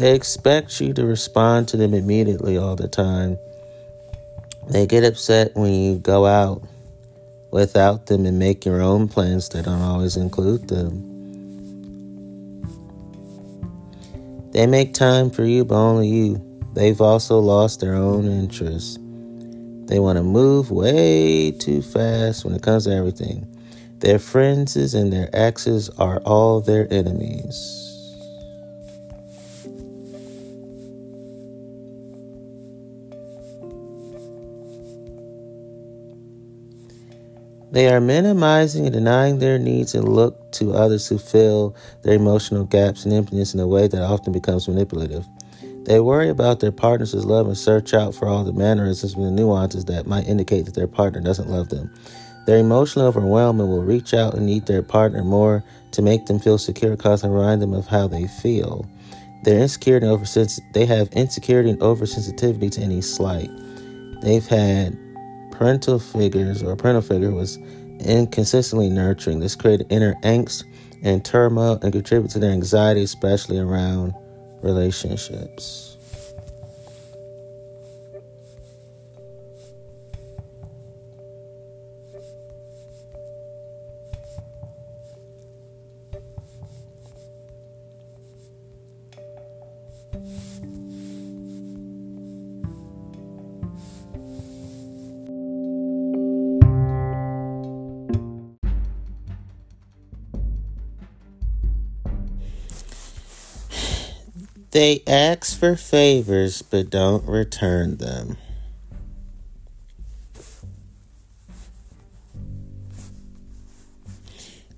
They 0.00 0.14
expect 0.14 0.80
you 0.80 0.94
to 0.94 1.04
respond 1.04 1.68
to 1.68 1.76
them 1.76 1.92
immediately 1.92 2.56
all 2.56 2.74
the 2.74 2.88
time. 2.88 3.38
They 4.70 4.86
get 4.86 5.04
upset 5.04 5.54
when 5.54 5.74
you 5.74 5.98
go 5.98 6.24
out 6.24 6.62
without 7.50 8.06
them 8.06 8.24
and 8.24 8.38
make 8.38 8.64
your 8.64 8.80
own 8.80 9.08
plans 9.08 9.50
that 9.50 9.66
don't 9.66 9.82
always 9.82 10.16
include 10.16 10.68
them. 10.68 11.04
They 14.52 14.66
make 14.66 14.94
time 14.94 15.28
for 15.28 15.44
you, 15.44 15.66
but 15.66 15.74
only 15.74 16.08
you. 16.08 16.40
They've 16.72 16.98
also 16.98 17.38
lost 17.38 17.80
their 17.80 17.94
own 17.94 18.24
interests. 18.24 18.96
They 19.86 19.98
want 19.98 20.16
to 20.16 20.22
move 20.22 20.70
way 20.70 21.50
too 21.50 21.82
fast 21.82 22.46
when 22.46 22.54
it 22.54 22.62
comes 22.62 22.84
to 22.84 22.94
everything. 22.94 23.46
Their 23.98 24.18
friends 24.18 24.76
and 24.94 25.12
their 25.12 25.28
exes 25.34 25.90
are 25.98 26.20
all 26.20 26.62
their 26.62 26.90
enemies. 26.90 27.79
They 37.72 37.88
are 37.88 38.00
minimizing 38.00 38.84
and 38.86 38.92
denying 38.92 39.38
their 39.38 39.58
needs 39.58 39.94
and 39.94 40.08
look 40.08 40.50
to 40.52 40.72
others 40.72 41.08
to 41.08 41.18
fill 41.18 41.76
their 42.02 42.14
emotional 42.14 42.64
gaps 42.64 43.04
and 43.04 43.14
emptiness 43.14 43.54
in 43.54 43.60
a 43.60 43.68
way 43.68 43.86
that 43.86 44.02
often 44.02 44.32
becomes 44.32 44.66
manipulative. 44.66 45.24
They 45.84 46.00
worry 46.00 46.28
about 46.28 46.60
their 46.60 46.72
partner's 46.72 47.14
love 47.14 47.46
and 47.46 47.56
search 47.56 47.94
out 47.94 48.14
for 48.14 48.26
all 48.26 48.44
the 48.44 48.52
mannerisms 48.52 49.14
and 49.14 49.24
the 49.24 49.30
nuances 49.30 49.84
that 49.84 50.06
might 50.06 50.26
indicate 50.26 50.66
that 50.66 50.74
their 50.74 50.88
partner 50.88 51.20
doesn't 51.20 51.48
love 51.48 51.68
them. 51.68 51.92
Their 52.46 52.58
emotional 52.58 53.10
overwhelmment 53.10 53.68
will 53.68 53.82
reach 53.82 54.14
out 54.14 54.34
and 54.34 54.46
need 54.46 54.66
their 54.66 54.82
partner 54.82 55.22
more 55.22 55.62
to 55.92 56.02
make 56.02 56.26
them 56.26 56.40
feel 56.40 56.58
secure, 56.58 56.96
cause 56.96 57.22
and 57.22 57.32
remind 57.32 57.62
them 57.62 57.72
of 57.72 57.86
how 57.86 58.08
they 58.08 58.26
feel. 58.26 58.84
Their 59.44 59.60
insecurity 59.60 60.06
and 60.06 60.60
they 60.74 60.86
have 60.86 61.08
insecurity 61.12 61.70
and 61.70 61.80
oversensitivity 61.80 62.70
to 62.72 62.80
any 62.80 63.00
slight. 63.00 63.50
They've 64.22 64.46
had 64.46 64.98
parental 65.60 65.98
figures 65.98 66.62
or 66.62 66.74
parental 66.74 67.02
figure 67.02 67.30
was 67.30 67.58
inconsistently 67.98 68.88
nurturing. 68.88 69.40
This 69.40 69.54
created 69.54 69.86
inner 69.90 70.14
angst 70.22 70.64
and 71.02 71.22
turmoil 71.22 71.78
and 71.82 71.92
contributed 71.92 72.30
to 72.32 72.38
their 72.38 72.50
anxiety, 72.50 73.02
especially 73.02 73.58
around 73.58 74.14
relationships. 74.62 75.89
They 104.72 105.02
ask 105.06 105.58
for 105.58 105.74
favors 105.74 106.62
but 106.62 106.90
don't 106.90 107.26
return 107.26 107.96
them. 107.96 108.36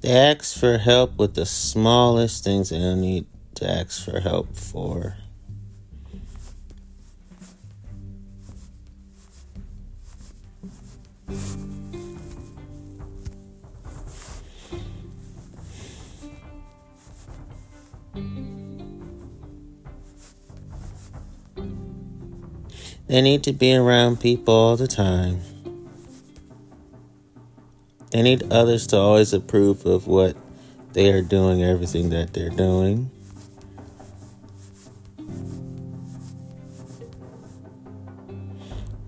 They 0.01 0.11
ask 0.11 0.59
for 0.59 0.79
help 0.79 1.19
with 1.19 1.35
the 1.35 1.45
smallest 1.47 2.43
things 2.43 2.71
they 2.71 2.79
don't 2.79 3.03
need 3.03 3.27
to 3.57 3.71
ask 3.71 4.03
for 4.03 4.21
help 4.21 4.57
for. 4.57 5.17
They 23.13 23.21
need 23.21 23.43
to 23.43 23.53
be 23.53 23.77
around 23.77 24.21
people 24.21 24.55
all 24.55 24.77
the 24.79 24.89
time. 24.89 25.43
They 28.11 28.23
need 28.23 28.51
others 28.51 28.87
to 28.87 28.97
always 28.97 29.35
approve 29.35 29.85
of 29.85 30.07
what 30.07 30.35
they 30.95 31.13
are 31.13 31.21
doing, 31.21 31.63
everything 31.63 32.09
that 32.09 32.33
they're 32.33 32.49
doing. 32.49 33.11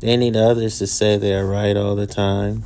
They 0.00 0.18
need 0.18 0.36
others 0.36 0.78
to 0.80 0.86
say 0.86 1.16
they 1.16 1.34
are 1.34 1.46
right 1.46 1.74
all 1.74 1.96
the 1.96 2.06
time. 2.06 2.64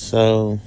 So, 0.00 0.58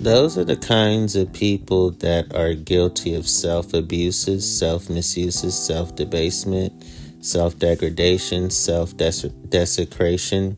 those 0.00 0.36
are 0.36 0.42
the 0.42 0.56
kinds 0.56 1.14
of 1.14 1.32
people 1.32 1.90
that 1.90 2.34
are 2.34 2.54
guilty 2.54 3.14
of 3.14 3.28
self 3.28 3.74
abuses, 3.74 4.58
self 4.58 4.88
misuses, 4.88 5.56
self 5.56 5.94
debasement, 5.94 6.72
self 7.20 7.58
degradation, 7.58 8.50
self 8.50 8.96
desecration, 8.96 10.56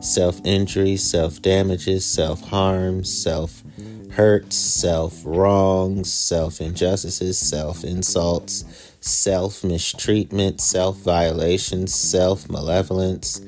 self 0.00 0.40
injury, 0.44 0.96
self 0.96 1.40
damages, 1.40 2.04
self 2.04 2.40
harm, 2.48 3.04
self 3.04 3.62
hurts, 4.20 4.54
self 4.54 5.22
wrongs, 5.24 6.12
self 6.12 6.60
injustices, 6.60 7.38
self 7.38 7.84
insults, 7.84 8.92
self 9.00 9.64
mistreatment, 9.64 10.60
self 10.60 10.98
violations, 10.98 11.94
self 11.94 12.46
malevolence, 12.50 13.40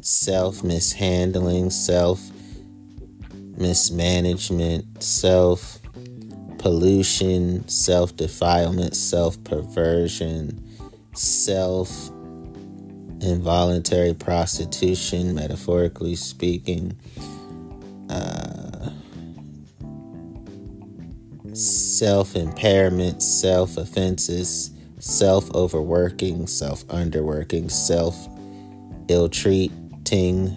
self 0.00 0.62
mishandling, 0.62 1.70
self 1.70 2.20
mismanagement, 3.58 5.02
self 5.02 5.80
pollution, 6.58 7.66
self 7.68 8.16
defilement, 8.16 8.94
self 8.94 9.42
perversion, 9.42 10.62
self 11.14 11.90
involuntary 13.20 14.14
prostitution, 14.14 15.34
metaphorically 15.34 16.14
speaking. 16.14 16.96
Uh, 18.08 18.61
self 21.52 22.34
impairment, 22.34 23.22
self 23.22 23.76
offenses, 23.76 24.70
self 24.98 25.54
overworking, 25.54 26.46
self 26.46 26.86
underworking, 26.88 27.70
self 27.70 28.28
ill 29.08 29.28
treating, 29.28 30.56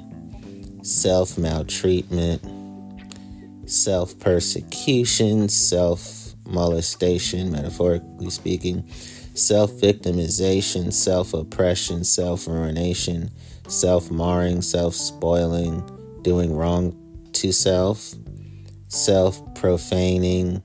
self 0.83 1.37
maltreatment, 1.37 2.41
self 3.69 4.17
persecution, 4.19 5.49
self 5.49 6.33
molestation, 6.45 7.51
metaphorically 7.51 8.29
speaking, 8.29 8.87
self 9.33 9.71
victimization, 9.71 10.93
self 10.93 11.33
oppression, 11.33 12.03
self 12.03 12.47
ruination, 12.47 13.29
self 13.67 14.11
marring, 14.11 14.61
self 14.61 14.95
spoiling, 14.95 15.83
doing 16.21 16.55
wrong 16.55 16.95
to 17.33 17.51
self, 17.51 18.13
self 18.87 19.41
profaning, 19.55 20.63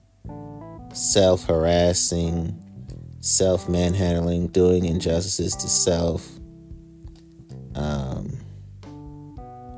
self 0.93 1.47
harassing, 1.47 2.59
self 3.21 3.69
manhandling, 3.69 4.49
doing 4.49 4.85
injustices 4.85 5.55
to 5.57 5.69
self, 5.69 6.29
um, 7.75 8.39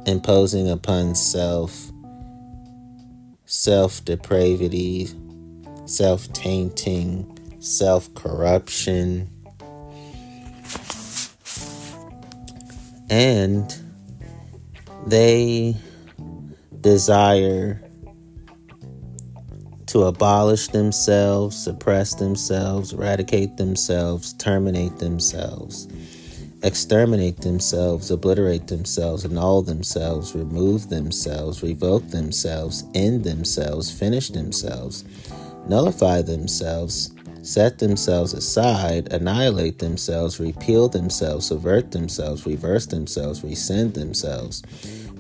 imposing 0.06 0.70
upon 0.70 1.14
self, 1.14 1.90
self 3.44 4.04
depravity, 4.04 5.08
self 5.86 6.32
tainting, 6.32 7.38
self 7.60 8.12
corruption, 8.14 9.28
and 13.10 13.76
they 15.06 15.76
desire 16.80 17.81
to 19.92 20.04
abolish 20.04 20.68
themselves, 20.68 21.54
suppress 21.54 22.14
themselves, 22.14 22.94
eradicate 22.94 23.58
themselves, 23.58 24.32
terminate 24.32 24.96
themselves, 24.96 25.86
exterminate 26.62 27.42
themselves, 27.42 28.10
obliterate 28.10 28.68
themselves, 28.68 29.26
annul 29.26 29.60
themselves, 29.60 30.34
remove 30.34 30.88
themselves, 30.88 31.62
revoke 31.62 32.08
themselves, 32.08 32.84
end 32.94 33.22
themselves, 33.22 33.90
finish 33.90 34.30
themselves, 34.30 35.04
nullify 35.68 36.22
themselves, 36.22 37.12
set 37.42 37.78
themselves 37.78 38.32
aside, 38.32 39.12
annihilate 39.12 39.78
themselves, 39.78 40.40
repeal 40.40 40.88
themselves, 40.88 41.48
subvert 41.48 41.90
themselves, 41.90 42.46
reverse 42.46 42.86
themselves, 42.86 43.44
rescind 43.44 43.92
themselves 43.92 44.62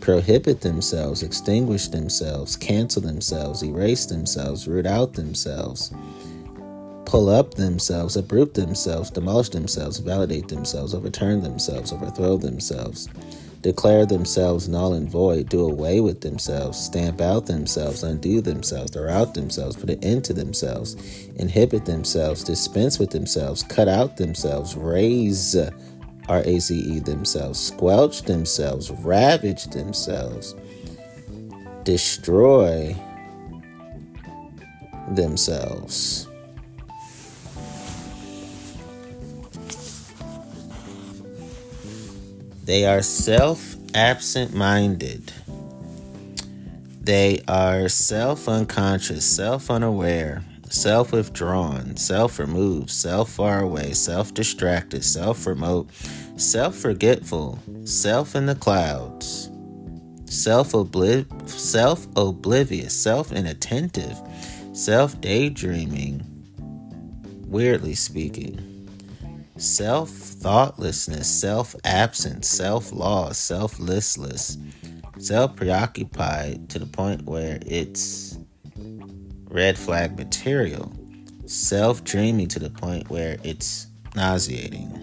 prohibit 0.02 0.60
themselves, 0.60 1.22
extinguish 1.22 1.86
themselves, 1.86 2.56
cancel 2.56 3.00
themselves, 3.00 3.62
erase 3.62 4.04
themselves, 4.06 4.66
root 4.66 4.84
out 4.84 5.12
themselves, 5.12 5.94
pull 7.06 7.28
up 7.28 7.54
themselves, 7.54 8.16
uproot 8.16 8.52
themselves, 8.54 9.10
demolish 9.10 9.50
themselves, 9.50 9.98
validate 9.98 10.48
themselves, 10.48 10.92
overturn 10.92 11.40
themselves, 11.40 11.92
overthrow 11.92 12.36
themselves, 12.36 13.08
declare 13.60 14.04
themselves 14.04 14.68
null 14.68 14.92
and 14.92 15.08
void, 15.08 15.48
do 15.48 15.60
away 15.64 16.00
with 16.00 16.20
themselves, 16.20 16.84
stamp 16.84 17.20
out 17.20 17.46
themselves, 17.46 18.02
undo 18.02 18.40
themselves, 18.40 18.90
throw 18.90 19.08
out 19.08 19.34
themselves, 19.34 19.76
put 19.76 19.88
an 19.88 20.02
end 20.02 20.24
to 20.24 20.32
themselves, 20.32 20.96
inhibit 21.36 21.84
themselves, 21.84 22.42
dispense 22.42 22.98
with 22.98 23.10
themselves, 23.10 23.62
cut 23.62 23.86
out 23.86 24.16
themselves, 24.16 24.74
raise 24.74 25.54
R 26.32 26.42
A 26.46 26.58
Z 26.60 26.74
E 26.74 26.98
themselves, 26.98 27.60
squelch 27.60 28.22
themselves, 28.22 28.90
ravage 28.90 29.64
themselves, 29.66 30.54
destroy 31.82 32.96
themselves. 35.10 36.26
They 42.64 42.86
are 42.86 43.02
self 43.02 43.76
absent 43.94 44.54
minded. 44.54 45.34
They 47.02 47.42
are 47.46 47.90
self 47.90 48.48
unconscious, 48.48 49.26
self 49.26 49.70
unaware, 49.70 50.44
self 50.72 51.12
withdrawn, 51.12 51.96
self 51.96 52.38
removed, 52.38 52.90
self 52.90 53.30
far 53.30 53.60
away, 53.60 53.92
self 53.92 54.32
distracted, 54.32 55.04
self 55.04 55.46
remote, 55.46 55.88
self 56.36 56.76
forgetful, 56.76 57.58
self 57.84 58.34
in 58.34 58.46
the 58.46 58.54
clouds, 58.54 59.50
self 60.24 60.74
oblivious, 60.74 63.02
self 63.02 63.32
inattentive, 63.32 64.18
self 64.72 65.20
daydreaming, 65.20 66.24
weirdly 67.46 67.94
speaking, 67.94 68.88
self 69.58 70.08
thoughtlessness, 70.08 71.28
self 71.28 71.76
absent, 71.84 72.44
self 72.44 72.92
lost, 72.92 73.44
self 73.44 73.78
listless, 73.78 74.56
self 75.18 75.54
preoccupied 75.54 76.68
to 76.70 76.78
the 76.78 76.86
point 76.86 77.22
where 77.22 77.58
it's 77.66 78.31
red 79.52 79.78
flag 79.78 80.16
material, 80.16 80.90
self 81.46 82.02
dreaming 82.02 82.48
to 82.48 82.58
the 82.58 82.70
point 82.70 83.10
where 83.10 83.36
it's 83.44 83.86
nauseating. 84.16 84.98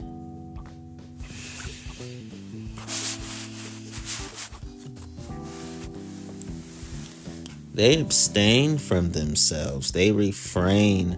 They 7.73 8.01
abstain 8.01 8.77
from 8.77 9.11
themselves. 9.11 9.93
They 9.93 10.11
refrain 10.11 11.17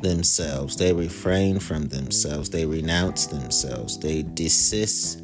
themselves. 0.00 0.76
They 0.76 0.92
refrain 0.92 1.58
from 1.58 1.88
themselves. 1.88 2.50
They 2.50 2.66
renounce 2.66 3.26
themselves. 3.26 3.98
They 3.98 4.22
desist 4.22 5.20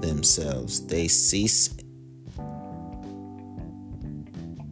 themselves. 0.00 0.84
They 0.86 1.06
cease 1.06 1.68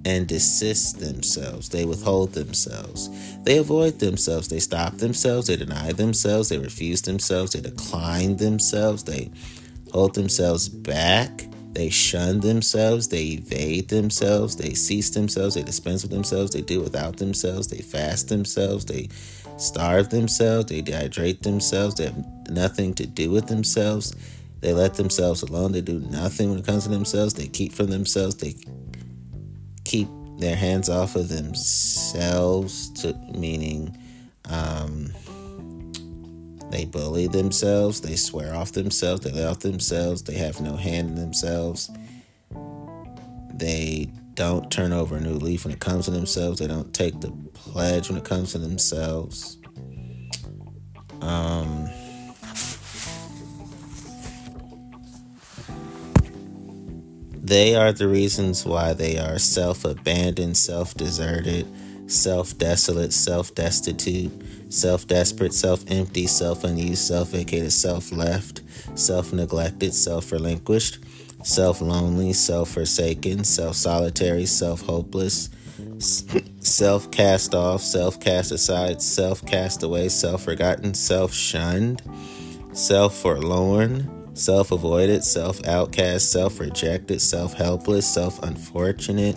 and 0.04 0.26
desist 0.26 0.98
themselves. 0.98 1.70
They 1.70 1.84
withhold 1.84 2.32
themselves. 2.32 3.08
They 3.44 3.58
avoid 3.58 3.98
themselves. 3.98 4.48
They 4.48 4.58
stop 4.60 4.98
themselves. 4.98 5.46
They 5.46 5.56
deny 5.56 5.92
themselves. 5.92 6.48
They 6.48 6.58
refuse 6.58 7.02
themselves. 7.02 7.52
They 7.52 7.60
decline 7.60 8.36
themselves. 8.36 9.04
They 9.04 9.30
hold 9.92 10.14
themselves 10.14 10.68
back. 10.68 11.46
They 11.72 11.90
shun 11.90 12.40
themselves. 12.40 13.08
They 13.08 13.24
evade 13.24 13.88
themselves. 13.88 14.56
They 14.56 14.74
cease 14.74 15.10
themselves. 15.10 15.54
They 15.54 15.62
dispense 15.62 16.02
with 16.02 16.12
themselves. 16.12 16.52
They 16.52 16.60
do 16.60 16.80
without 16.82 17.16
themselves. 17.16 17.68
They 17.68 17.78
fast 17.78 18.28
themselves. 18.28 18.84
They 18.84 19.08
starve 19.56 20.10
themselves. 20.10 20.66
They 20.66 20.82
dehydrate 20.82 21.42
themselves. 21.42 21.94
They 21.96 22.04
have 22.04 22.50
nothing 22.50 22.94
to 22.94 23.06
do 23.06 23.30
with 23.30 23.46
themselves. 23.46 24.14
They 24.60 24.72
let 24.72 24.94
themselves 24.94 25.42
alone. 25.42 25.72
They 25.72 25.80
do 25.80 26.00
nothing 26.00 26.50
when 26.50 26.60
it 26.60 26.66
comes 26.66 26.84
to 26.84 26.90
themselves. 26.90 27.34
They 27.34 27.48
keep 27.48 27.72
from 27.72 27.88
themselves. 27.88 28.36
They 28.36 28.54
keep 29.84 30.08
their 30.38 30.56
hands 30.56 30.88
off 30.88 31.16
of 31.16 31.28
themselves, 31.28 32.90
to, 33.02 33.14
meaning 33.34 33.96
um, 34.50 35.12
they 36.70 36.84
bully 36.84 37.28
themselves, 37.28 38.00
they 38.00 38.16
swear 38.16 38.54
off 38.54 38.72
themselves, 38.72 39.22
they 39.22 39.30
lay 39.30 39.46
off 39.46 39.60
themselves, 39.60 40.22
they 40.22 40.34
have 40.34 40.60
no 40.60 40.76
hand 40.76 41.10
in 41.10 41.14
themselves, 41.14 41.90
they 43.54 44.10
don't 44.34 44.70
turn 44.70 44.92
over 44.92 45.16
a 45.16 45.20
new 45.20 45.34
leaf 45.34 45.64
when 45.64 45.72
it 45.72 45.80
comes 45.80 46.06
to 46.06 46.10
themselves, 46.10 46.58
they 46.58 46.66
don't 46.66 46.92
take 46.92 47.20
the 47.20 47.30
pledge 47.52 48.08
when 48.08 48.18
it 48.18 48.24
comes 48.24 48.52
to 48.52 48.58
themselves. 48.58 49.58
Um, 51.20 51.88
They 57.44 57.74
are 57.74 57.92
the 57.92 58.08
reasons 58.08 58.64
why 58.64 58.94
they 58.94 59.18
are 59.18 59.38
self 59.38 59.84
abandoned, 59.84 60.56
self 60.56 60.94
deserted, 60.94 61.66
self 62.10 62.56
desolate, 62.56 63.12
self 63.12 63.54
destitute, 63.54 64.32
self 64.72 65.06
desperate, 65.06 65.52
self 65.52 65.84
empty, 65.88 66.26
self 66.26 66.64
unused, 66.64 67.06
self 67.06 67.32
vacated, 67.32 67.70
self 67.70 68.10
left, 68.10 68.62
self 68.94 69.30
neglected, 69.34 69.92
self 69.92 70.32
relinquished, 70.32 71.00
self 71.42 71.82
lonely, 71.82 72.32
self 72.32 72.70
forsaken, 72.70 73.44
self 73.44 73.76
solitary, 73.76 74.46
self 74.46 74.80
hopeless, 74.80 75.50
self 76.60 77.10
cast 77.10 77.54
off, 77.54 77.82
self 77.82 78.18
cast 78.20 78.52
aside, 78.52 79.02
self 79.02 79.44
cast 79.44 79.82
away, 79.82 80.08
self 80.08 80.44
forgotten, 80.44 80.94
self 80.94 81.34
shunned, 81.34 82.00
self 82.72 83.14
forlorn 83.14 84.13
self 84.34 84.72
avoided, 84.72 85.24
self 85.24 85.64
outcast, 85.66 86.30
self 86.30 86.60
rejected, 86.60 87.20
self 87.20 87.54
helpless, 87.54 88.06
self 88.06 88.42
unfortunate, 88.42 89.36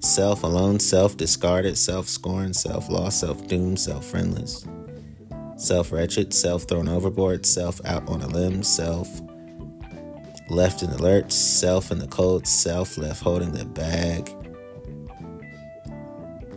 self 0.00 0.42
alone, 0.42 0.80
self 0.80 1.16
discarded, 1.16 1.78
self 1.78 2.08
scorned, 2.08 2.56
self 2.56 2.88
lost, 2.88 3.20
self 3.20 3.46
doomed, 3.46 3.78
self 3.78 4.04
friendless, 4.04 4.66
self 5.56 5.92
wretched, 5.92 6.34
self 6.34 6.64
thrown 6.64 6.88
overboard, 6.88 7.46
self 7.46 7.84
out 7.84 8.08
on 8.08 8.22
a 8.22 8.28
limb, 8.28 8.62
self 8.62 9.20
left 10.48 10.82
in 10.82 10.90
the 10.90 11.00
lurch, 11.00 11.30
self 11.30 11.92
in 11.92 11.98
the 11.98 12.08
cold, 12.08 12.46
self 12.46 12.98
left 12.98 13.22
holding 13.22 13.52
the 13.52 13.64
bag, 13.64 14.34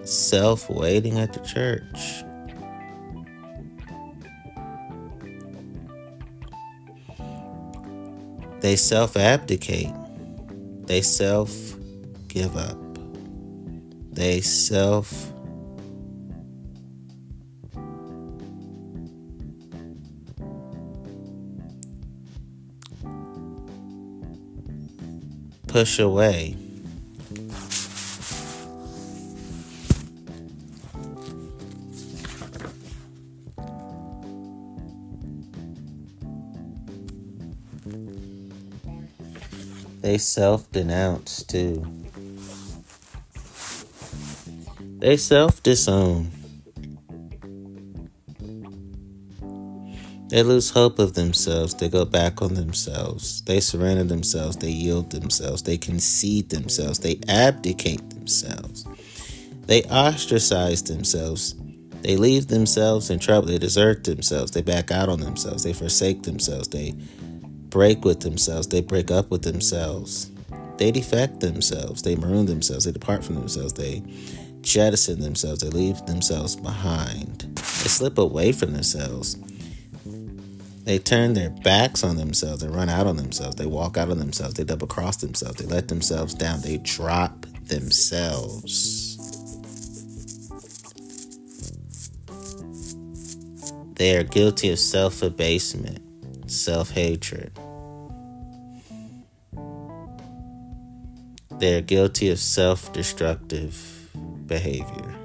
self 0.06 0.70
waiting 0.70 1.20
at 1.20 1.34
the 1.34 1.40
church. 1.42 2.24
They 8.64 8.78
self 8.78 9.18
abdicate. 9.18 9.92
They 10.86 11.02
self 11.02 11.52
give 12.30 12.56
up. 12.56 12.78
They 14.14 14.40
self 14.40 15.34
push 25.68 26.00
away. 26.00 26.63
They 40.04 40.18
self 40.18 40.70
denounce 40.74 41.44
too. 41.44 41.88
They 45.00 45.16
self 45.16 45.64
disown. 45.64 46.30
They 50.28 50.44
lose 50.44 50.72
hope 50.72 51.00
of 51.00 51.14
themselves. 51.14 51.76
They 51.76 51.88
go 51.88 52.04
back 52.04 52.42
on 52.42 52.56
themselves. 52.56 53.44
They 53.44 53.62
surrender 53.62 54.04
themselves. 54.04 54.58
They 54.58 54.72
yield 54.72 55.10
themselves. 55.10 55.64
They 55.64 55.78
concede 55.78 56.50
themselves. 56.50 57.00
They 57.00 57.22
abdicate 57.30 58.10
themselves. 58.10 58.86
They 59.68 59.84
ostracize 59.84 60.84
themselves. 60.84 61.56
They 62.02 62.18
leave 62.18 62.48
themselves 62.48 63.10
in 63.10 63.20
trouble. 63.20 63.48
They 63.48 63.58
desert 63.58 64.04
themselves. 64.04 64.52
They 64.52 64.64
back 64.64 64.92
out 64.92 65.08
on 65.08 65.22
themselves. 65.22 65.64
They 65.64 65.72
forsake 65.72 66.24
themselves. 66.24 66.68
They 66.68 66.94
break 67.74 68.06
with 68.06 68.20
themselves, 68.20 68.68
they 68.68 68.82
break 68.82 69.10
up 69.10 69.32
with 69.32 69.42
themselves, 69.42 70.30
they 70.78 70.92
defect 70.92 71.40
themselves, 71.40 72.04
they 72.04 72.16
maroon 72.16 72.46
themselves, 72.46 72.86
they 72.86 72.92
depart 72.92 73.24
from 73.24 73.34
themselves, 73.34 73.74
they 73.74 74.04
jettison 74.62 75.20
themselves, 75.20 75.62
they 75.62 75.70
leave 75.70 75.98
themselves 76.06 76.56
behind, 76.56 77.42
they 77.56 77.90
slip 77.90 78.20
away 78.20 78.52
from 78.52 78.74
themselves. 78.74 79.38
They 80.84 81.00
turn 81.00 81.34
their 81.34 81.50
backs 81.50 82.04
on 82.04 82.18
themselves, 82.18 82.62
they 82.62 82.68
run 82.68 82.90
out 82.90 83.08
on 83.08 83.18
themselves, 83.18 83.56
they 83.56 83.66
walk 83.66 83.98
out 83.98 84.12
on 84.12 84.20
themselves, 84.20 84.54
they 84.54 84.64
double 84.64 84.86
cross 84.86 85.18
themselves, 85.18 85.58
they 85.58 85.66
let 85.66 85.88
themselves 85.88 86.36
down, 86.36 86.62
they 86.62 86.78
drop 86.78 87.48
themselves. 87.64 89.18
They 93.96 94.16
are 94.16 94.24
guilty 94.24 94.70
of 94.70 94.78
self 94.78 95.24
abasement, 95.24 96.04
self 96.54 96.92
hatred, 96.92 97.52
They 101.60 101.78
are 101.78 101.82
guilty 101.82 102.30
of 102.30 102.40
self 102.40 102.92
destructive 102.92 104.10
behavior. 104.48 105.16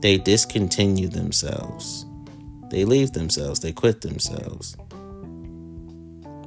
They 0.00 0.18
discontinue 0.18 1.08
themselves. 1.08 2.04
They 2.70 2.84
leave 2.84 3.12
themselves. 3.12 3.60
They 3.60 3.72
quit 3.72 4.02
themselves. 4.02 4.76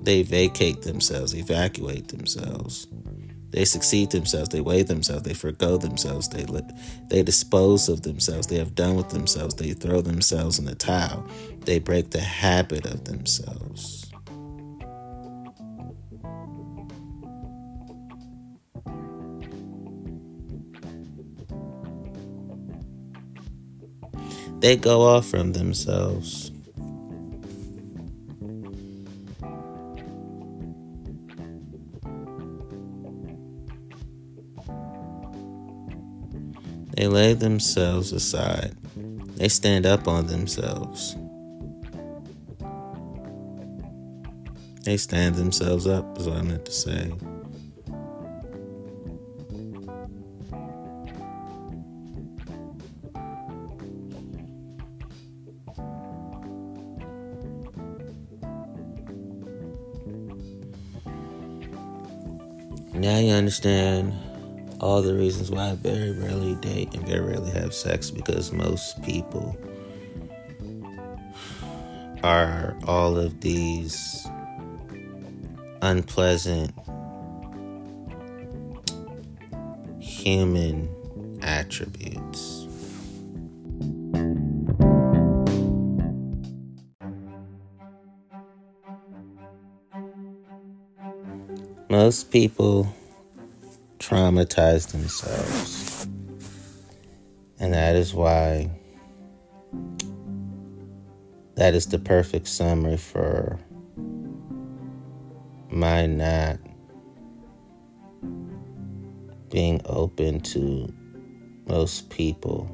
They 0.02 0.22
vacate 0.22 0.84
themselves, 0.84 1.34
evacuate 1.34 2.10
themselves. 2.10 2.88
They 3.52 3.66
succeed 3.66 4.12
themselves. 4.12 4.50
They 4.50 4.62
weigh 4.62 4.84
themselves. 4.84 5.24
They 5.24 5.34
forego 5.34 5.78
themselves. 5.78 6.30
They 6.30 6.46
they 7.08 7.24
dispose 7.24 7.90
of 7.90 8.04
themselves. 8.04 8.48
They 8.48 8.58
have 8.58 8.76
done 8.76 8.96
with 8.96 9.10
themselves. 9.10 9.56
They 9.56 9.74
throw 9.74 10.02
themselves 10.02 10.60
in 10.60 10.66
the 10.66 10.76
towel. 10.76 11.28
They 11.66 11.80
break 11.80 12.12
the 12.12 12.22
habit 12.22 12.86
of 12.86 13.06
themselves. 13.06 14.10
they 24.60 24.76
go 24.76 25.02
off 25.02 25.26
from 25.26 25.54
themselves. 25.54 26.49
They 37.00 37.08
lay 37.08 37.34
themselves 37.34 38.12
aside. 38.12 38.76
They 39.38 39.48
stand 39.48 39.86
up 39.86 40.06
on 40.06 40.28
themselves. 40.28 41.16
They 44.84 44.98
stand 44.98 45.36
themselves 45.36 45.88
up, 45.88 46.18
is 46.18 46.28
what 46.28 46.40
I 46.40 46.42
meant 46.42 46.66
to 46.66 46.72
say. 46.74 47.14
Now 62.94 63.20
you 63.20 63.32
understand 63.32 64.29
all 64.80 65.02
the 65.02 65.14
reasons 65.14 65.52
why 65.52 65.72
I 65.72 65.76
very 65.76 66.12
rarely 66.12 66.56
date 66.56 66.94
and 66.94 67.06
very 67.06 67.22
rarely 67.22 67.52
have 67.52 67.74
sex 67.74 68.10
because 68.10 68.52
most 68.52 69.02
people 69.04 69.58
are 72.24 72.78
all 72.86 73.18
of 73.18 73.42
these 73.42 74.28
unpleasant 75.82 76.74
human 80.00 80.90
attributes. 81.42 82.68
Most 91.90 92.32
people 92.32 92.94
traumatize 94.10 94.92
themselves. 94.92 96.08
And 97.60 97.74
that 97.76 97.96
is 97.96 98.12
why 98.12 98.72
that 101.56 101.76
is 101.76 101.86
the 101.86 102.00
perfect 102.00 102.48
summary 102.48 102.98
for 102.98 103.60
my 105.70 106.08
not 106.08 106.58
being 109.52 109.80
open 109.86 110.40
to 110.40 110.92
most 111.68 112.10
people 112.10 112.66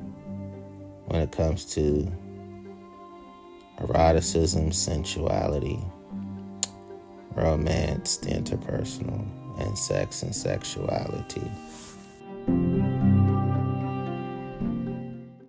when 1.08 1.22
it 1.22 1.34
comes 1.34 1.66
to 1.66 2.10
eroticism, 3.82 4.72
sensuality, 4.72 5.80
romance, 7.36 8.16
the 8.18 8.30
interpersonal, 8.30 9.45
and 9.58 9.78
sex 9.78 10.24
and 10.24 10.36
sexuality. 10.36 11.50